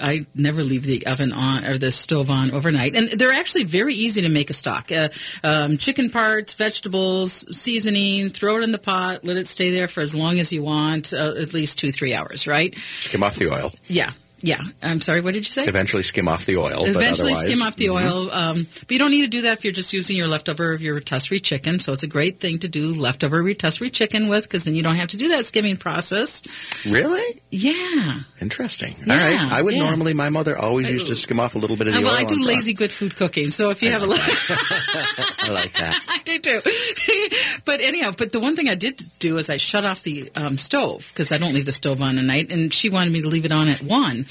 [0.00, 3.94] I never leave the oven on or the stove on overnight, and they're actually very
[3.94, 4.90] easy to make a stock.
[4.90, 5.08] Uh,
[5.42, 10.02] um, chicken parts, vegetables, seasoning, throw it in the pot, let it stay there for
[10.02, 12.76] as long as you want, uh, at least two three hours, right?
[13.00, 13.72] Skim off the oil.
[13.86, 14.12] Yeah,
[14.44, 14.60] yeah.
[14.82, 15.64] I'm sorry, what did you say?
[15.64, 16.80] Eventually skim off the oil.
[16.80, 17.94] but Eventually, otherwise- skim off the Mhm.
[17.94, 18.30] oil.
[18.30, 20.82] Um, but you don't need to do that if you're just using your leftover of
[20.82, 21.78] your rotisserie chicken.
[21.78, 24.96] So it's a great thing to do leftover rotisserie chicken with because then you don't
[24.96, 26.42] have to do that skimming process.
[26.86, 27.40] Really?
[27.50, 28.20] Yeah.
[28.42, 28.94] Interesting.
[29.06, 29.52] Yeah, All right.
[29.52, 29.84] I would yeah.
[29.84, 32.14] normally, my mother always used to skim off a little bit of Uh, the well,
[32.14, 32.20] oil.
[32.20, 32.46] I do top.
[32.46, 33.50] lazy good food cooking.
[33.50, 34.20] So if you have a lot,
[35.40, 35.98] I like that.
[36.08, 36.60] I do too.
[37.64, 40.58] but anyhow, but the one thing I did do is I shut off the um,
[40.58, 43.28] stove because I don't leave the stove on at night, and she wanted me to
[43.28, 44.26] leave it on at one.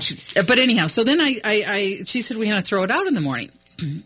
[0.00, 2.90] She- But anyhow, so then I, I, I she said we had to throw it
[2.90, 3.50] out in the morning.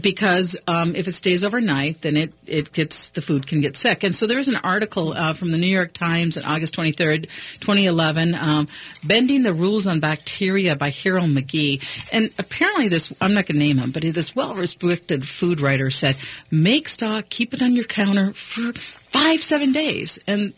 [0.00, 4.02] Because um, if it stays overnight, then it, it gets the food can get sick.
[4.02, 6.92] And so there was an article uh, from the New York Times on August twenty
[6.92, 7.28] third,
[7.60, 8.66] twenty eleven, um,
[9.04, 11.82] "Bending the Rules on Bacteria" by Harold McGee.
[12.14, 15.90] And apparently, this I'm not going to name him, but this well respected food writer
[15.90, 16.16] said,
[16.50, 20.54] "Make stock, keep it on your counter for five seven days." And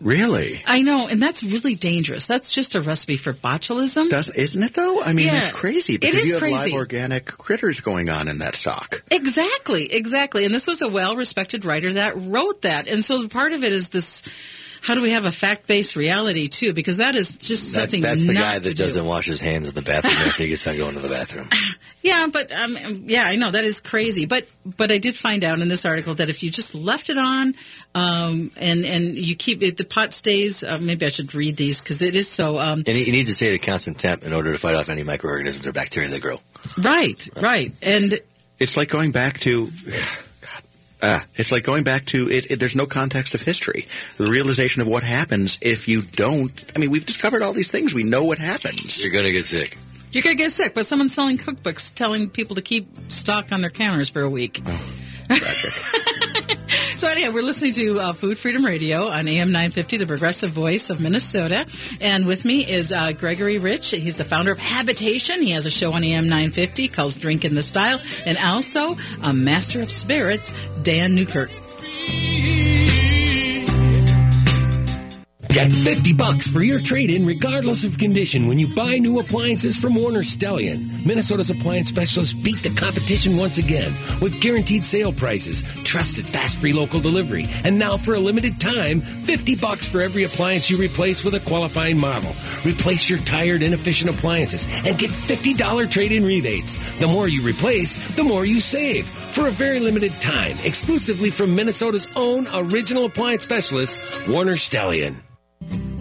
[0.00, 0.62] Really?
[0.66, 2.26] I know, and that's really dangerous.
[2.26, 4.08] That's just a recipe for botulism.
[4.10, 5.02] Does, isn't it though?
[5.02, 5.38] I mean, Yeah.
[5.38, 6.70] it's crazy It because is you have crazy.
[6.70, 9.02] live organic critters going on in that stock.
[9.10, 10.44] Exactly, exactly.
[10.44, 12.86] And this was a well respected writer that wrote that.
[12.88, 14.22] And so the part of it is this
[14.88, 16.72] how do we have a fact-based reality too?
[16.72, 19.68] Because that is just That- something that's the not guy that doesn't wash his hands
[19.68, 21.46] in the bathroom after he gets done going to the bathroom.
[22.00, 22.74] Yeah, but um,
[23.04, 24.24] yeah, I know that is crazy.
[24.24, 27.18] But but I did find out in this article that if you just left it
[27.18, 27.54] on,
[27.94, 30.62] um, and and you keep it, the pot stays.
[30.64, 32.58] Uh, maybe I should read these because it is so.
[32.60, 34.76] Um, And he, he needs to stay at a constant temp in order to fight
[34.76, 36.38] off any microorganisms or bacteria that grow.
[36.78, 38.20] right, right, and
[38.60, 39.70] It's like going back to.
[41.00, 42.58] God, ah, it's like going back to it, it.
[42.58, 43.86] There's no context of history.
[44.16, 46.72] The realization of what happens if you don't.
[46.74, 47.94] I mean, we've discovered all these things.
[47.94, 49.02] We know what happens.
[49.02, 49.76] You're going to get sick.
[50.10, 50.74] you're gonna get sick.
[50.74, 54.60] But someone's selling cookbooks telling people to keep stock on their counters for a week.
[55.28, 55.72] Tragic.
[56.98, 60.90] So anyhow, we're listening to uh, Food Freedom Radio on AM 950, the progressive voice
[60.90, 61.64] of Minnesota.
[62.00, 63.92] And with me is uh, Gregory Rich.
[63.92, 65.40] He's the founder of Habitation.
[65.40, 68.00] He has a show on AM 950 called Drink in the Style.
[68.26, 71.50] And also a master of spirits, Dan Newkirk.
[75.58, 79.96] Get 50 bucks for your trade-in regardless of condition when you buy new appliances from
[79.96, 81.04] Warner Stellian.
[81.04, 86.72] Minnesota's appliance specialists beat the competition once again with guaranteed sale prices, trusted fast free
[86.72, 91.24] local delivery, and now for a limited time, 50 bucks for every appliance you replace
[91.24, 92.30] with a qualifying model.
[92.64, 96.76] Replace your tired, inefficient appliances and get $50 trade-in rebates.
[97.00, 99.08] The more you replace, the more you save.
[99.08, 105.16] For a very limited time, exclusively from Minnesota's own original appliance specialists, Warner Stellian.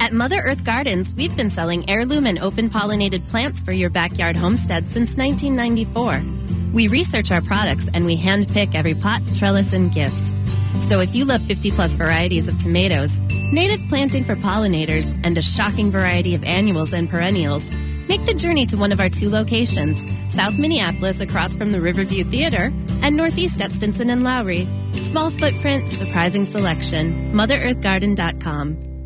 [0.07, 4.37] At Mother Earth Gardens, we've been selling heirloom and open pollinated plants for your backyard
[4.37, 6.23] homestead since 1994.
[6.71, 10.31] We research our products and we handpick every pot, trellis, and gift.
[10.79, 13.19] So if you love 50 plus varieties of tomatoes,
[13.51, 17.75] native planting for pollinators, and a shocking variety of annuals and perennials,
[18.07, 22.23] make the journey to one of our two locations, South Minneapolis across from the Riverview
[22.23, 22.71] Theater
[23.03, 24.69] and Northeast at Stinson and Lowry.
[24.93, 27.33] Small footprint, surprising selection.
[27.33, 28.96] MotherEarthGarden.com.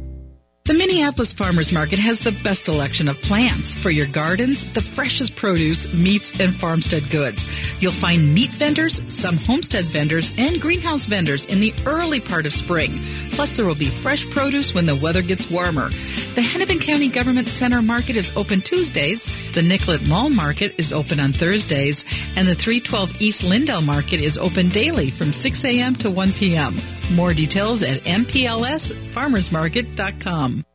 [0.71, 5.35] The Minneapolis Farmers Market has the best selection of plants for your gardens, the freshest
[5.35, 7.49] produce, meats, and farmstead goods.
[7.81, 12.53] You'll find meat vendors, some homestead vendors, and greenhouse vendors in the early part of
[12.53, 13.01] spring.
[13.31, 15.89] Plus, there will be fresh produce when the weather gets warmer.
[16.35, 19.29] The Hennepin County Government Center Market is open Tuesdays.
[19.51, 22.05] The Nicollet Mall Market is open on Thursdays.
[22.37, 25.95] And the 312 East Lyndale Market is open daily from 6 a.m.
[25.95, 26.73] to 1 p.m.
[27.13, 30.65] More details at mplsfarmersmarket.com.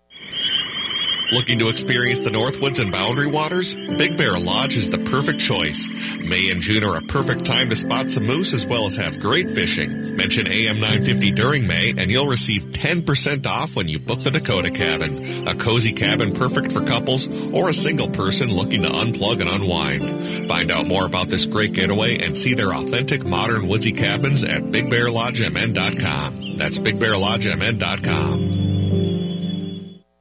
[1.33, 3.75] Looking to experience the Northwoods and Boundary Waters?
[3.75, 5.91] Big Bear Lodge is the perfect choice.
[6.21, 9.19] May and June are a perfect time to spot some moose as well as have
[9.19, 10.15] great fishing.
[10.17, 14.71] Mention AM 950 during May and you'll receive 10% off when you book the Dakota
[14.71, 15.49] Cabin.
[15.49, 20.47] A cozy cabin perfect for couples or a single person looking to unplug and unwind.
[20.49, 24.63] Find out more about this great getaway and see their authentic modern woodsy cabins at
[24.63, 26.57] BigBearLodgeMN.com.
[26.57, 28.56] That's BigBearLodgeMN.com.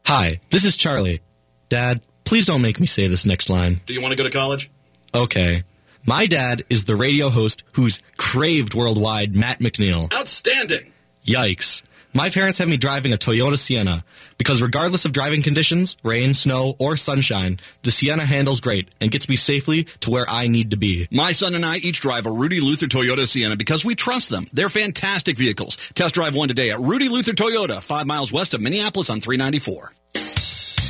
[0.07, 1.21] Hi, this is Charlie.
[1.69, 3.79] Dad, please don't make me say this next line.
[3.87, 4.69] Do you want to go to college?
[5.13, 5.63] Okay.
[6.05, 10.13] My dad is the radio host who's craved worldwide Matt McNeil.
[10.13, 10.91] Outstanding.
[11.25, 11.81] Yikes.
[12.15, 14.05] My parents have me driving a Toyota Sienna
[14.37, 19.27] because regardless of driving conditions, rain, snow, or sunshine, the Sienna handles great and gets
[19.27, 21.09] me safely to where I need to be.
[21.11, 24.47] My son and I each drive a Rudy Luther Toyota Sienna because we trust them.
[24.53, 25.75] They're fantastic vehicles.
[25.93, 29.91] Test drive one today at Rudy Luther Toyota, five miles west of Minneapolis on 394.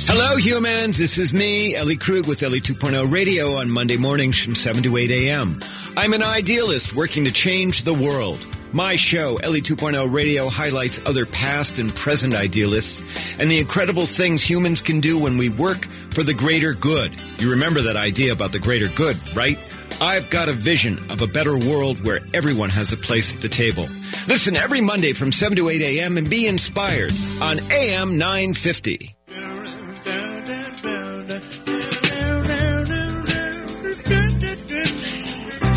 [0.08, 0.96] Hello, humans.
[0.96, 4.96] This is me, Ellie Krug with Ellie 2.0 Radio on Monday mornings from 7 to
[4.96, 5.58] 8 a.m.
[5.96, 8.46] I'm an idealist working to change the world.
[8.72, 13.02] My show, Ellie 2.0 Radio, highlights other past and present idealists
[13.38, 17.12] and the incredible things humans can do when we work for the greater good.
[17.38, 19.58] You remember that idea about the greater good, right?
[20.00, 23.48] I've got a vision of a better world where everyone has a place at the
[23.48, 23.84] table.
[24.28, 26.18] Listen every Monday from 7 to 8 a.m.
[26.18, 29.16] and be inspired on AM 950.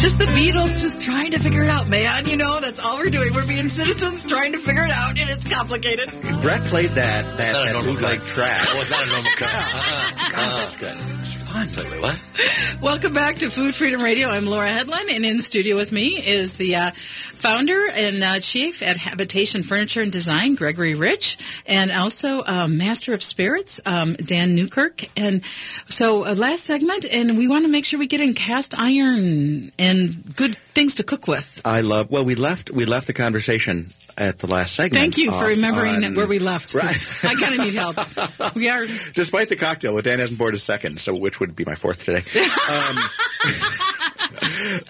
[0.10, 2.26] Just the Beatles just trying to figure it out, man.
[2.26, 3.32] You know, that's all we're doing.
[3.32, 6.10] We're being citizens trying to figure it out, and it's complicated.
[6.42, 8.60] Brett played that that, that bootleg track.
[8.60, 9.54] Oh, that was not a normal cut.
[9.54, 10.10] Uh-uh.
[10.34, 11.46] God, that's uh-huh.
[11.46, 11.49] good.
[11.52, 11.86] It's fun.
[11.86, 12.82] Wait, wait, what?
[12.82, 14.30] Welcome back to Food Freedom Radio.
[14.30, 18.84] I'm Laura Headland, and in studio with me is the uh, founder and uh, chief
[18.84, 24.56] at Habitation Furniture and Design, Gregory Rich, and also um, Master of Spirits, um, Dan
[24.56, 25.06] Newkirk.
[25.18, 25.44] And
[25.88, 29.72] so, uh, last segment, and we want to make sure we get in cast iron
[29.80, 31.62] and good things to cook with.
[31.66, 32.12] I love.
[32.12, 35.02] Well, we left we left the conversation at the last segment.
[35.02, 36.76] Thank you for remembering on- where we left.
[36.76, 36.86] Right.
[37.24, 38.56] I kind of need help.
[38.56, 38.86] We are.
[39.14, 42.04] Despite the cocktail, well, Dan hasn't poured a second, so which would be my fourth
[42.04, 42.24] today.
[42.70, 42.98] Um,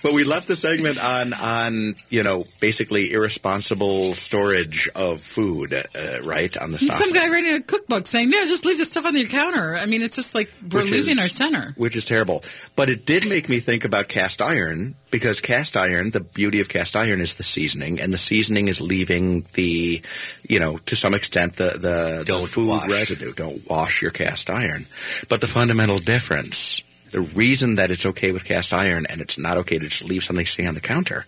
[0.03, 6.21] but we left the segment on on you know basically irresponsible storage of food, uh,
[6.23, 6.97] right on the stock.
[6.97, 9.85] Some guy writing a cookbook saying, "No, just leave this stuff on your counter." I
[9.85, 11.73] mean, it's just like we're Which losing is- our center.
[11.77, 12.43] which is terrible.
[12.75, 16.69] But it did make me think about cast iron because cast iron, the beauty of
[16.69, 20.01] cast iron is the seasoning, and the seasoning is leaving the,
[20.47, 23.33] you know, to some extent the the, the food residue.
[23.33, 24.85] Don't wash your cast iron.
[25.27, 26.81] But the fundamental difference.
[27.11, 30.23] The reason that it's okay with cast iron and it's not okay to just leave
[30.23, 31.25] something sitting on the counter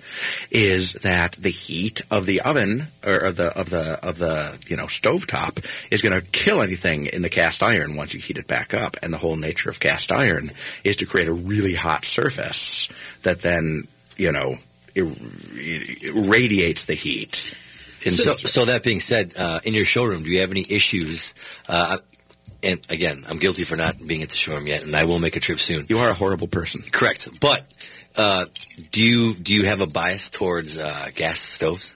[0.50, 4.78] is that the heat of the oven or of the of the of the you
[4.78, 8.48] know stovetop is going to kill anything in the cast iron once you heat it
[8.48, 8.98] back up.
[9.02, 10.52] And the whole nature of cast iron
[10.84, 12.88] is to create a really hot surface
[13.24, 13.84] that then
[14.18, 14.54] you know
[14.96, 15.12] ir-
[16.14, 17.56] radiates the heat.
[18.04, 21.36] So, so that being said, uh, in your showroom, do you have any issues?
[21.70, 22.00] Uh,
[22.64, 25.36] and again, I'm guilty for not being at the showroom yet, and I will make
[25.36, 25.86] a trip soon.
[25.90, 26.82] You are a horrible person.
[26.92, 28.46] Correct, but uh,
[28.92, 31.96] do you do you have a bias towards uh, gas stoves?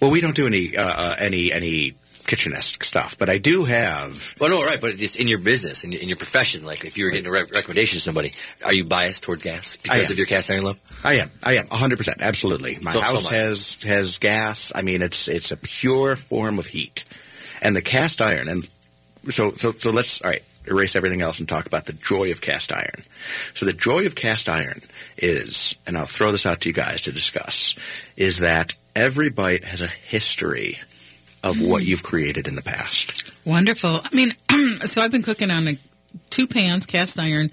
[0.00, 1.92] Well, we don't do any uh, uh, any any
[2.26, 4.34] kitchen-esque stuff, but I do have.
[4.40, 7.04] Well, no, right, but just in your business, in, in your profession, like if you
[7.04, 8.32] were getting a re- recommendation to somebody,
[8.64, 10.80] are you biased toward gas because of your cast iron love?
[11.04, 11.30] I am.
[11.44, 11.68] I am.
[11.68, 12.18] hundred percent.
[12.20, 12.78] Absolutely.
[12.82, 13.38] My So- so house am I.
[13.38, 14.72] has has gas.
[14.74, 17.04] I mean, it's it's a pure form of heat,
[17.62, 18.48] and the cast iron.
[18.48, 18.68] And
[19.28, 22.40] so so so let's all right erase everything else and talk about the joy of
[22.40, 23.04] cast iron.
[23.54, 24.80] So the joy of cast iron
[25.16, 27.74] is, and I'll throw this out to you guys to discuss,
[28.16, 30.78] is that every bite has a history
[31.42, 33.32] of what you've created in the past.
[33.46, 34.00] Wonderful.
[34.02, 34.30] I mean,
[34.86, 35.78] so I've been cooking on a,
[36.30, 37.50] two pans, cast iron,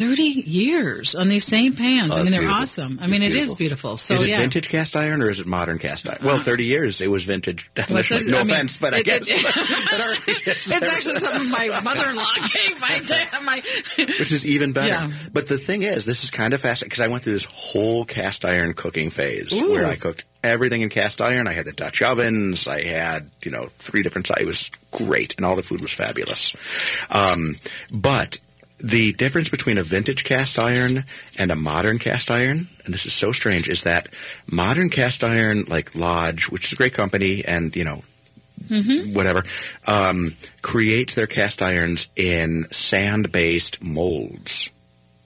[0.00, 2.16] 30 years on these same pans.
[2.16, 2.62] Oh, I mean, they're beautiful.
[2.62, 2.98] awesome.
[3.00, 3.52] I It's mean, it beautiful.
[3.52, 3.96] is beautiful.
[3.98, 4.38] So, is it yeah.
[4.38, 6.18] vintage cast iron or is it modern cast iron?
[6.24, 7.70] Well, 30 years it was vintage.
[7.90, 8.26] Was it?
[8.26, 9.28] no I mean, offense, but I it- guess.
[9.28, 13.28] it- it's actually something my mother-in-law gave my dad.
[13.44, 13.60] My,
[13.98, 14.88] which is even better.
[14.88, 15.10] Yeah.
[15.32, 18.04] But the thing is, this is kind of fascinating because I went through this whole
[18.04, 19.72] cast iron cooking phase Ooh.
[19.72, 21.46] where I cooked everything in cast iron.
[21.46, 22.66] I had the Dutch ovens.
[22.66, 24.30] I had you know three different.
[24.30, 26.54] It was great, and all the food was fabulous.
[27.10, 27.56] Um,
[27.92, 28.38] but
[28.82, 31.04] the difference between a vintage cast iron
[31.38, 34.08] and a modern cast iron, and this is so strange, is that
[34.50, 38.02] modern cast iron, like Lodge, which is a great company, and you know
[38.68, 39.14] Mm-hmm.
[39.14, 39.42] whatever,
[39.88, 44.70] um, create their cast irons in sand-based molds,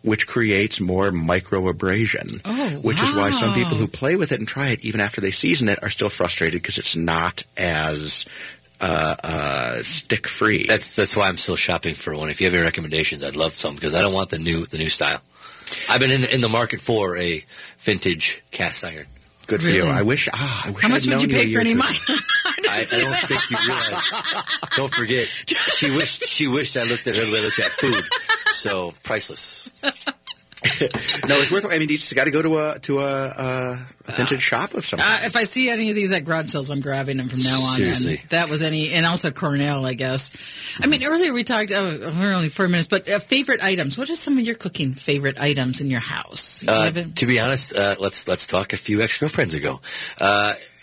[0.03, 2.41] which creates more microabrasion.
[2.45, 5.21] Oh, which is why some people who play with it and try it, even after
[5.21, 8.25] they season it, are still frustrated because it's not as
[8.81, 10.67] uh, uh, stick-free.
[10.67, 12.31] That's that's why I'm still shopping for one.
[12.31, 14.79] If you have any recommendations, I'd love some because I don't want the new the
[14.79, 15.21] new style.
[15.91, 17.45] I've been in in the market for a
[17.79, 19.07] vintage cast iron.
[19.47, 19.85] Good for you.
[19.85, 20.29] I wish.
[20.33, 21.97] Ah, I wish How much I'd would you pay a for any or mine?
[22.71, 24.59] I, I don't think you realize.
[24.77, 25.27] Don't forget,
[25.71, 28.05] she wished she wished I looked at her the way I looked at food.
[28.53, 29.71] So priceless.
[31.29, 31.67] no, it's worth.
[31.67, 34.75] I mean, you just got to go to a to a, uh, a vintage shop
[34.75, 37.29] of some Uh, if I see any of these at garage sales, I'm grabbing them
[37.29, 37.77] from now on.
[37.77, 38.19] Seriously.
[38.21, 40.31] And that with any, and also Cornell, I guess.
[40.81, 43.99] I mean, earlier we talked, oh, we're only four minutes, but uh, favorite items.
[43.99, 46.63] What are some of your cooking favorite items in your house?
[46.63, 49.81] You Uh, to be honest, uh, let's let's talk a few ex girlfriends ago.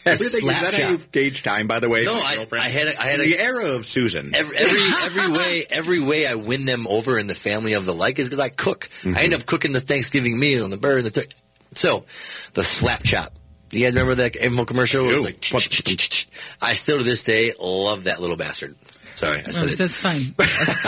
[0.04, 0.82] The Everything, is slap that shop.
[0.82, 2.06] how you gauge time, by the way?
[2.06, 2.64] No, I, girlfriend?
[2.66, 4.32] I had a, I had a, the era of Susan.
[4.36, 7.94] Every, every every way every way I win them over in the family of the
[7.94, 8.90] like is because I cook.
[9.02, 9.18] Mm-hmm.
[9.18, 11.28] I end up cooking the Thanksgiving meal and the bird and the tur-
[11.74, 12.06] so
[12.54, 13.34] the slap chop.
[13.72, 15.10] You guys remember that Avon commercial?
[15.10, 18.76] It was like, I still to this day love that little bastard.
[19.16, 19.78] Sorry, I said it.
[19.78, 20.34] that's fine.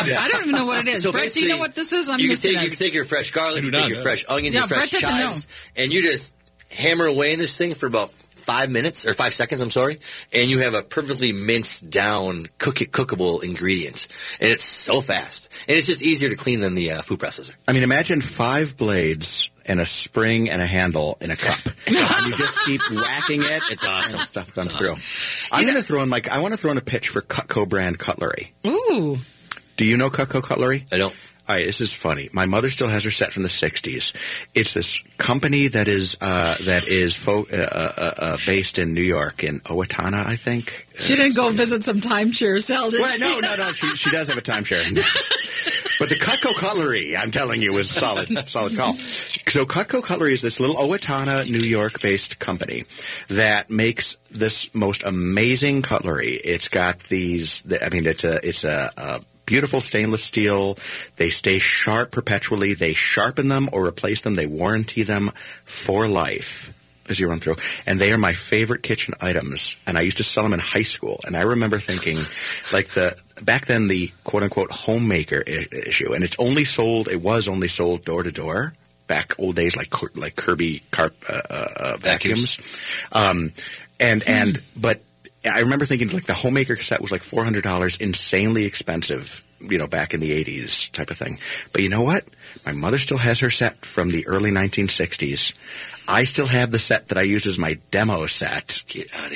[0.08, 0.20] Yeah.
[0.22, 1.04] I don't even know what it is.
[1.04, 2.10] So Brett, do you know what this is?
[2.10, 4.26] I'm you can take you can take your fresh garlic, you do take your fresh
[4.28, 5.48] onions, Yeah, your fresh Brett doesn't chives,
[5.78, 6.36] and you just
[6.72, 8.12] hammer away in this thing for about
[8.44, 9.62] five minutes or five seconds.
[9.62, 10.00] I'm sorry,
[10.34, 14.08] and you have a perfectly minced down cook cookable ingredient.
[14.40, 17.56] and it's so fast, and it's just easier to clean than the uh, food processor.
[17.68, 21.58] I mean, imagine five blades and a spring and a handle in a cup.
[21.88, 23.64] and you just keep whacking it.
[23.72, 24.20] It's awesome.
[24.20, 24.94] Stuff comes through.
[25.52, 27.68] I'm going to throw in like I want to throw in a pitch for Cutco
[27.68, 28.52] brand cutlery.
[28.68, 29.18] Ooh.
[29.78, 30.86] Do you know Cutco cutlery?
[30.92, 31.16] I don't.
[31.46, 32.30] All right, this is funny.
[32.32, 34.14] My mother still has her set from the '60s.
[34.56, 37.56] It's this company that is uh, that is fo- uh,
[37.98, 40.88] uh, uh, based in New York in Owatonna, I think.
[40.98, 43.20] She didn't go visit some timeshare cell, did Well, she?
[43.20, 43.72] no, no, no.
[43.74, 44.86] She, she does have a timeshare.
[46.00, 48.94] but the Cutco Cutlery, I'm telling you, is solid, solid call.
[48.94, 52.86] So Cutco Cutlery is this little Owatonna, New York-based company
[53.28, 56.40] that makes this most amazing cutlery.
[56.44, 57.64] It's got these.
[57.82, 58.92] I mean, it's a it's a.
[58.96, 60.78] a Beautiful stainless steel.
[61.18, 62.74] They stay sharp perpetually.
[62.74, 64.36] They sharpen them or replace them.
[64.36, 65.32] They warranty them
[65.66, 66.74] for life
[67.10, 67.58] as you run through.
[67.86, 69.76] And they are my favorite kitchen items.
[69.86, 71.20] And I used to sell them in high school.
[71.26, 72.18] And I remember thinking,
[72.72, 77.08] like the back then the quote unquote homemaker I- issue, and it's only sold.
[77.08, 78.74] It was only sold door to door
[79.08, 82.58] back old days like like Kirby carp uh, uh, uh, vacuums,
[83.12, 83.52] um,
[84.00, 85.02] and and but
[85.46, 89.78] I remember thinking like the homemaker cassette was like four hundred dollars, insanely expensive, you
[89.78, 91.38] know, back in the eighties type of thing.
[91.72, 92.24] But you know what?
[92.66, 95.54] My mother still has her set from the early nineteen sixties.
[96.06, 98.84] I still have the set that I used as my demo set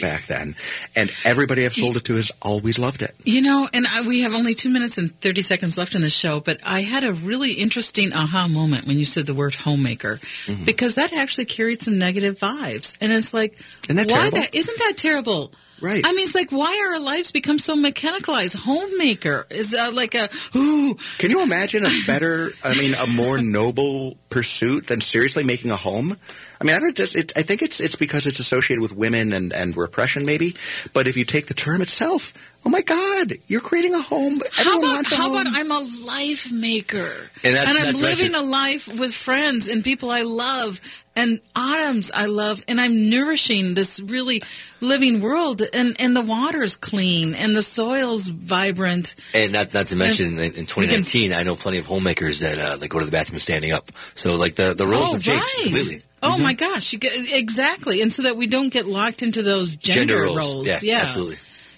[0.01, 0.53] back then,
[0.97, 3.15] and everybody I've sold it to has always loved it.
[3.23, 6.09] You know, and I, we have only two minutes and 30 seconds left in the
[6.09, 10.19] show, but I had a really interesting aha moment when you said the word homemaker,
[10.45, 10.65] Mm-hmm.
[10.65, 12.97] because that actually carried some negative vibes.
[12.99, 14.37] And it's like, Isn't that why terrible?
[14.39, 14.53] that?
[14.55, 15.51] Isn't that terrible?
[15.79, 16.03] Right.
[16.05, 18.55] I mean, it's like, why are our lives become so mechanicalized?
[18.55, 20.95] Homemaker is uh, like a, ooh.
[21.19, 25.75] Can you imagine a better, I mean, a more noble pursuit than seriously making a
[25.75, 26.17] home?
[26.59, 27.15] I mean, I don't just.
[27.15, 30.55] It, I think it's it's because it's associated with women and and repression, maybe.
[30.91, 32.33] But if you take the term itself,
[32.65, 34.41] oh my God, you're creating a home.
[34.51, 35.41] How Everyone about, wants a how home.
[35.41, 39.83] about I'm a life maker And that- I'm that's living a life with friends and
[39.83, 40.81] people I love
[41.15, 44.41] and autumns I love and I'm nourishing this really
[44.81, 49.15] living world and and the water's clean and the soil's vibrant.
[49.33, 52.59] And not not to mention, in, in we 2019, I know plenty of homemakers that
[52.59, 53.91] uh, that go to the bathroom standing up.
[54.13, 55.63] So like the the roles oh, have changed right.
[55.63, 56.01] completely.
[56.23, 58.01] Oh my gosh, you get, exactly.
[58.01, 60.67] And so that we don't get locked into those gender, Gender roles.
[60.67, 60.99] Yeah, yeah.
[61.03, 61.37] absolutely.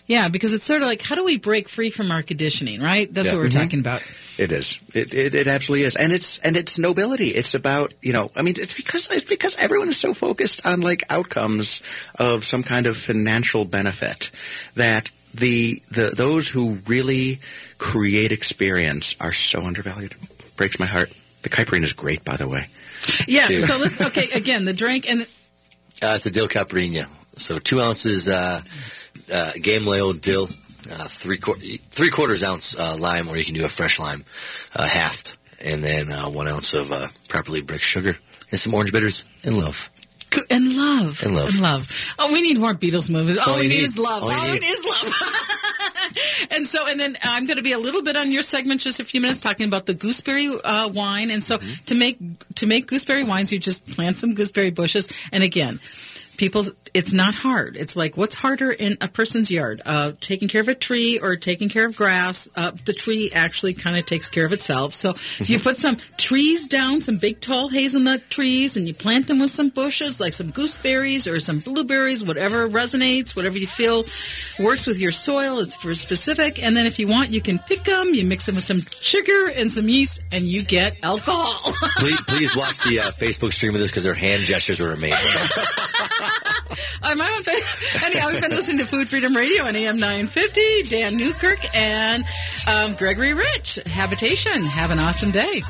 [0.10, 3.07] Yeah, because it's sort of like how do we break free from our conditioning, right?
[3.14, 3.36] That's Yeah.
[3.36, 3.62] what we're Mhm.
[3.62, 4.01] talking about.
[4.39, 4.78] It is.
[4.93, 7.30] It, it it absolutely is, and it's and it's nobility.
[7.30, 8.32] It's about you know.
[8.36, 11.82] I mean, it's because it's because everyone is so focused on like outcomes
[12.16, 14.32] of some kind of financial benefit
[14.76, 17.39] that the the those who really
[17.78, 20.16] create experience are so undervalued.
[20.55, 21.12] Breaks my heart.
[21.43, 22.66] The caipirinha is great, by the way.
[23.28, 23.47] Yeah.
[23.47, 23.68] Dude.
[23.68, 25.22] So let's okay again the drink and
[26.01, 27.05] Uh, it's a dill caipirinha.
[27.38, 28.62] So two ounces uh,
[29.34, 33.66] uh, Gamle Ode dill, uh, three three quarters ounce uh, lime, or you can do
[33.66, 34.24] a fresh lime,
[34.76, 38.18] uh, halved, and then uh, one ounce of uh, properly bricked sugar
[38.52, 39.90] and some orange bitters and love.
[40.52, 41.50] and love And love.
[41.54, 42.10] and love.
[42.20, 43.38] Oh, we need more Beatles movies.
[43.38, 43.84] All, all we need, need.
[43.84, 44.24] is love.
[44.24, 44.62] All All, we need.
[44.62, 45.14] need is love.
[46.52, 49.00] and so, and then I'm going to be a little bit on your segment, just
[49.00, 51.30] a few minutes, talking about the gooseberry uh, wine.
[51.32, 51.84] And so, Mm-hmm.
[51.86, 52.18] to make
[52.56, 55.10] to make gooseberry wines, you just plant some gooseberry bushes.
[55.32, 55.80] And again.
[56.38, 56.64] People,
[56.94, 57.76] it's not hard.
[57.78, 59.82] It's like what's harder in a person's yard?
[59.86, 62.48] Uh, taking care of a tree or taking care of grass.
[62.56, 64.94] Uh, the tree actually kind of takes care of itself.
[64.94, 69.28] So if you put some trees down, some big tall hazelnut trees, and you plant
[69.28, 74.06] them with some bushes like some gooseberries or some blueberries, whatever resonates, whatever you feel
[74.60, 75.60] works with your soil.
[75.60, 76.62] It's for specific.
[76.62, 78.14] And then if you want, you can pick them.
[78.14, 81.74] You mix them with some sugar and some yeast, and you get alcohol.
[81.98, 85.40] please, please watch the uh, Facebook stream of this because their hand gestures were amazing.
[87.04, 90.84] I'm on fa- Anyhow, we've been listening to Food Freedom Radio on AM 950.
[90.84, 92.24] Dan Newkirk and
[92.72, 93.80] um, Gregory Rich.
[93.88, 94.64] Habitation.
[94.66, 95.64] Have an awesome day.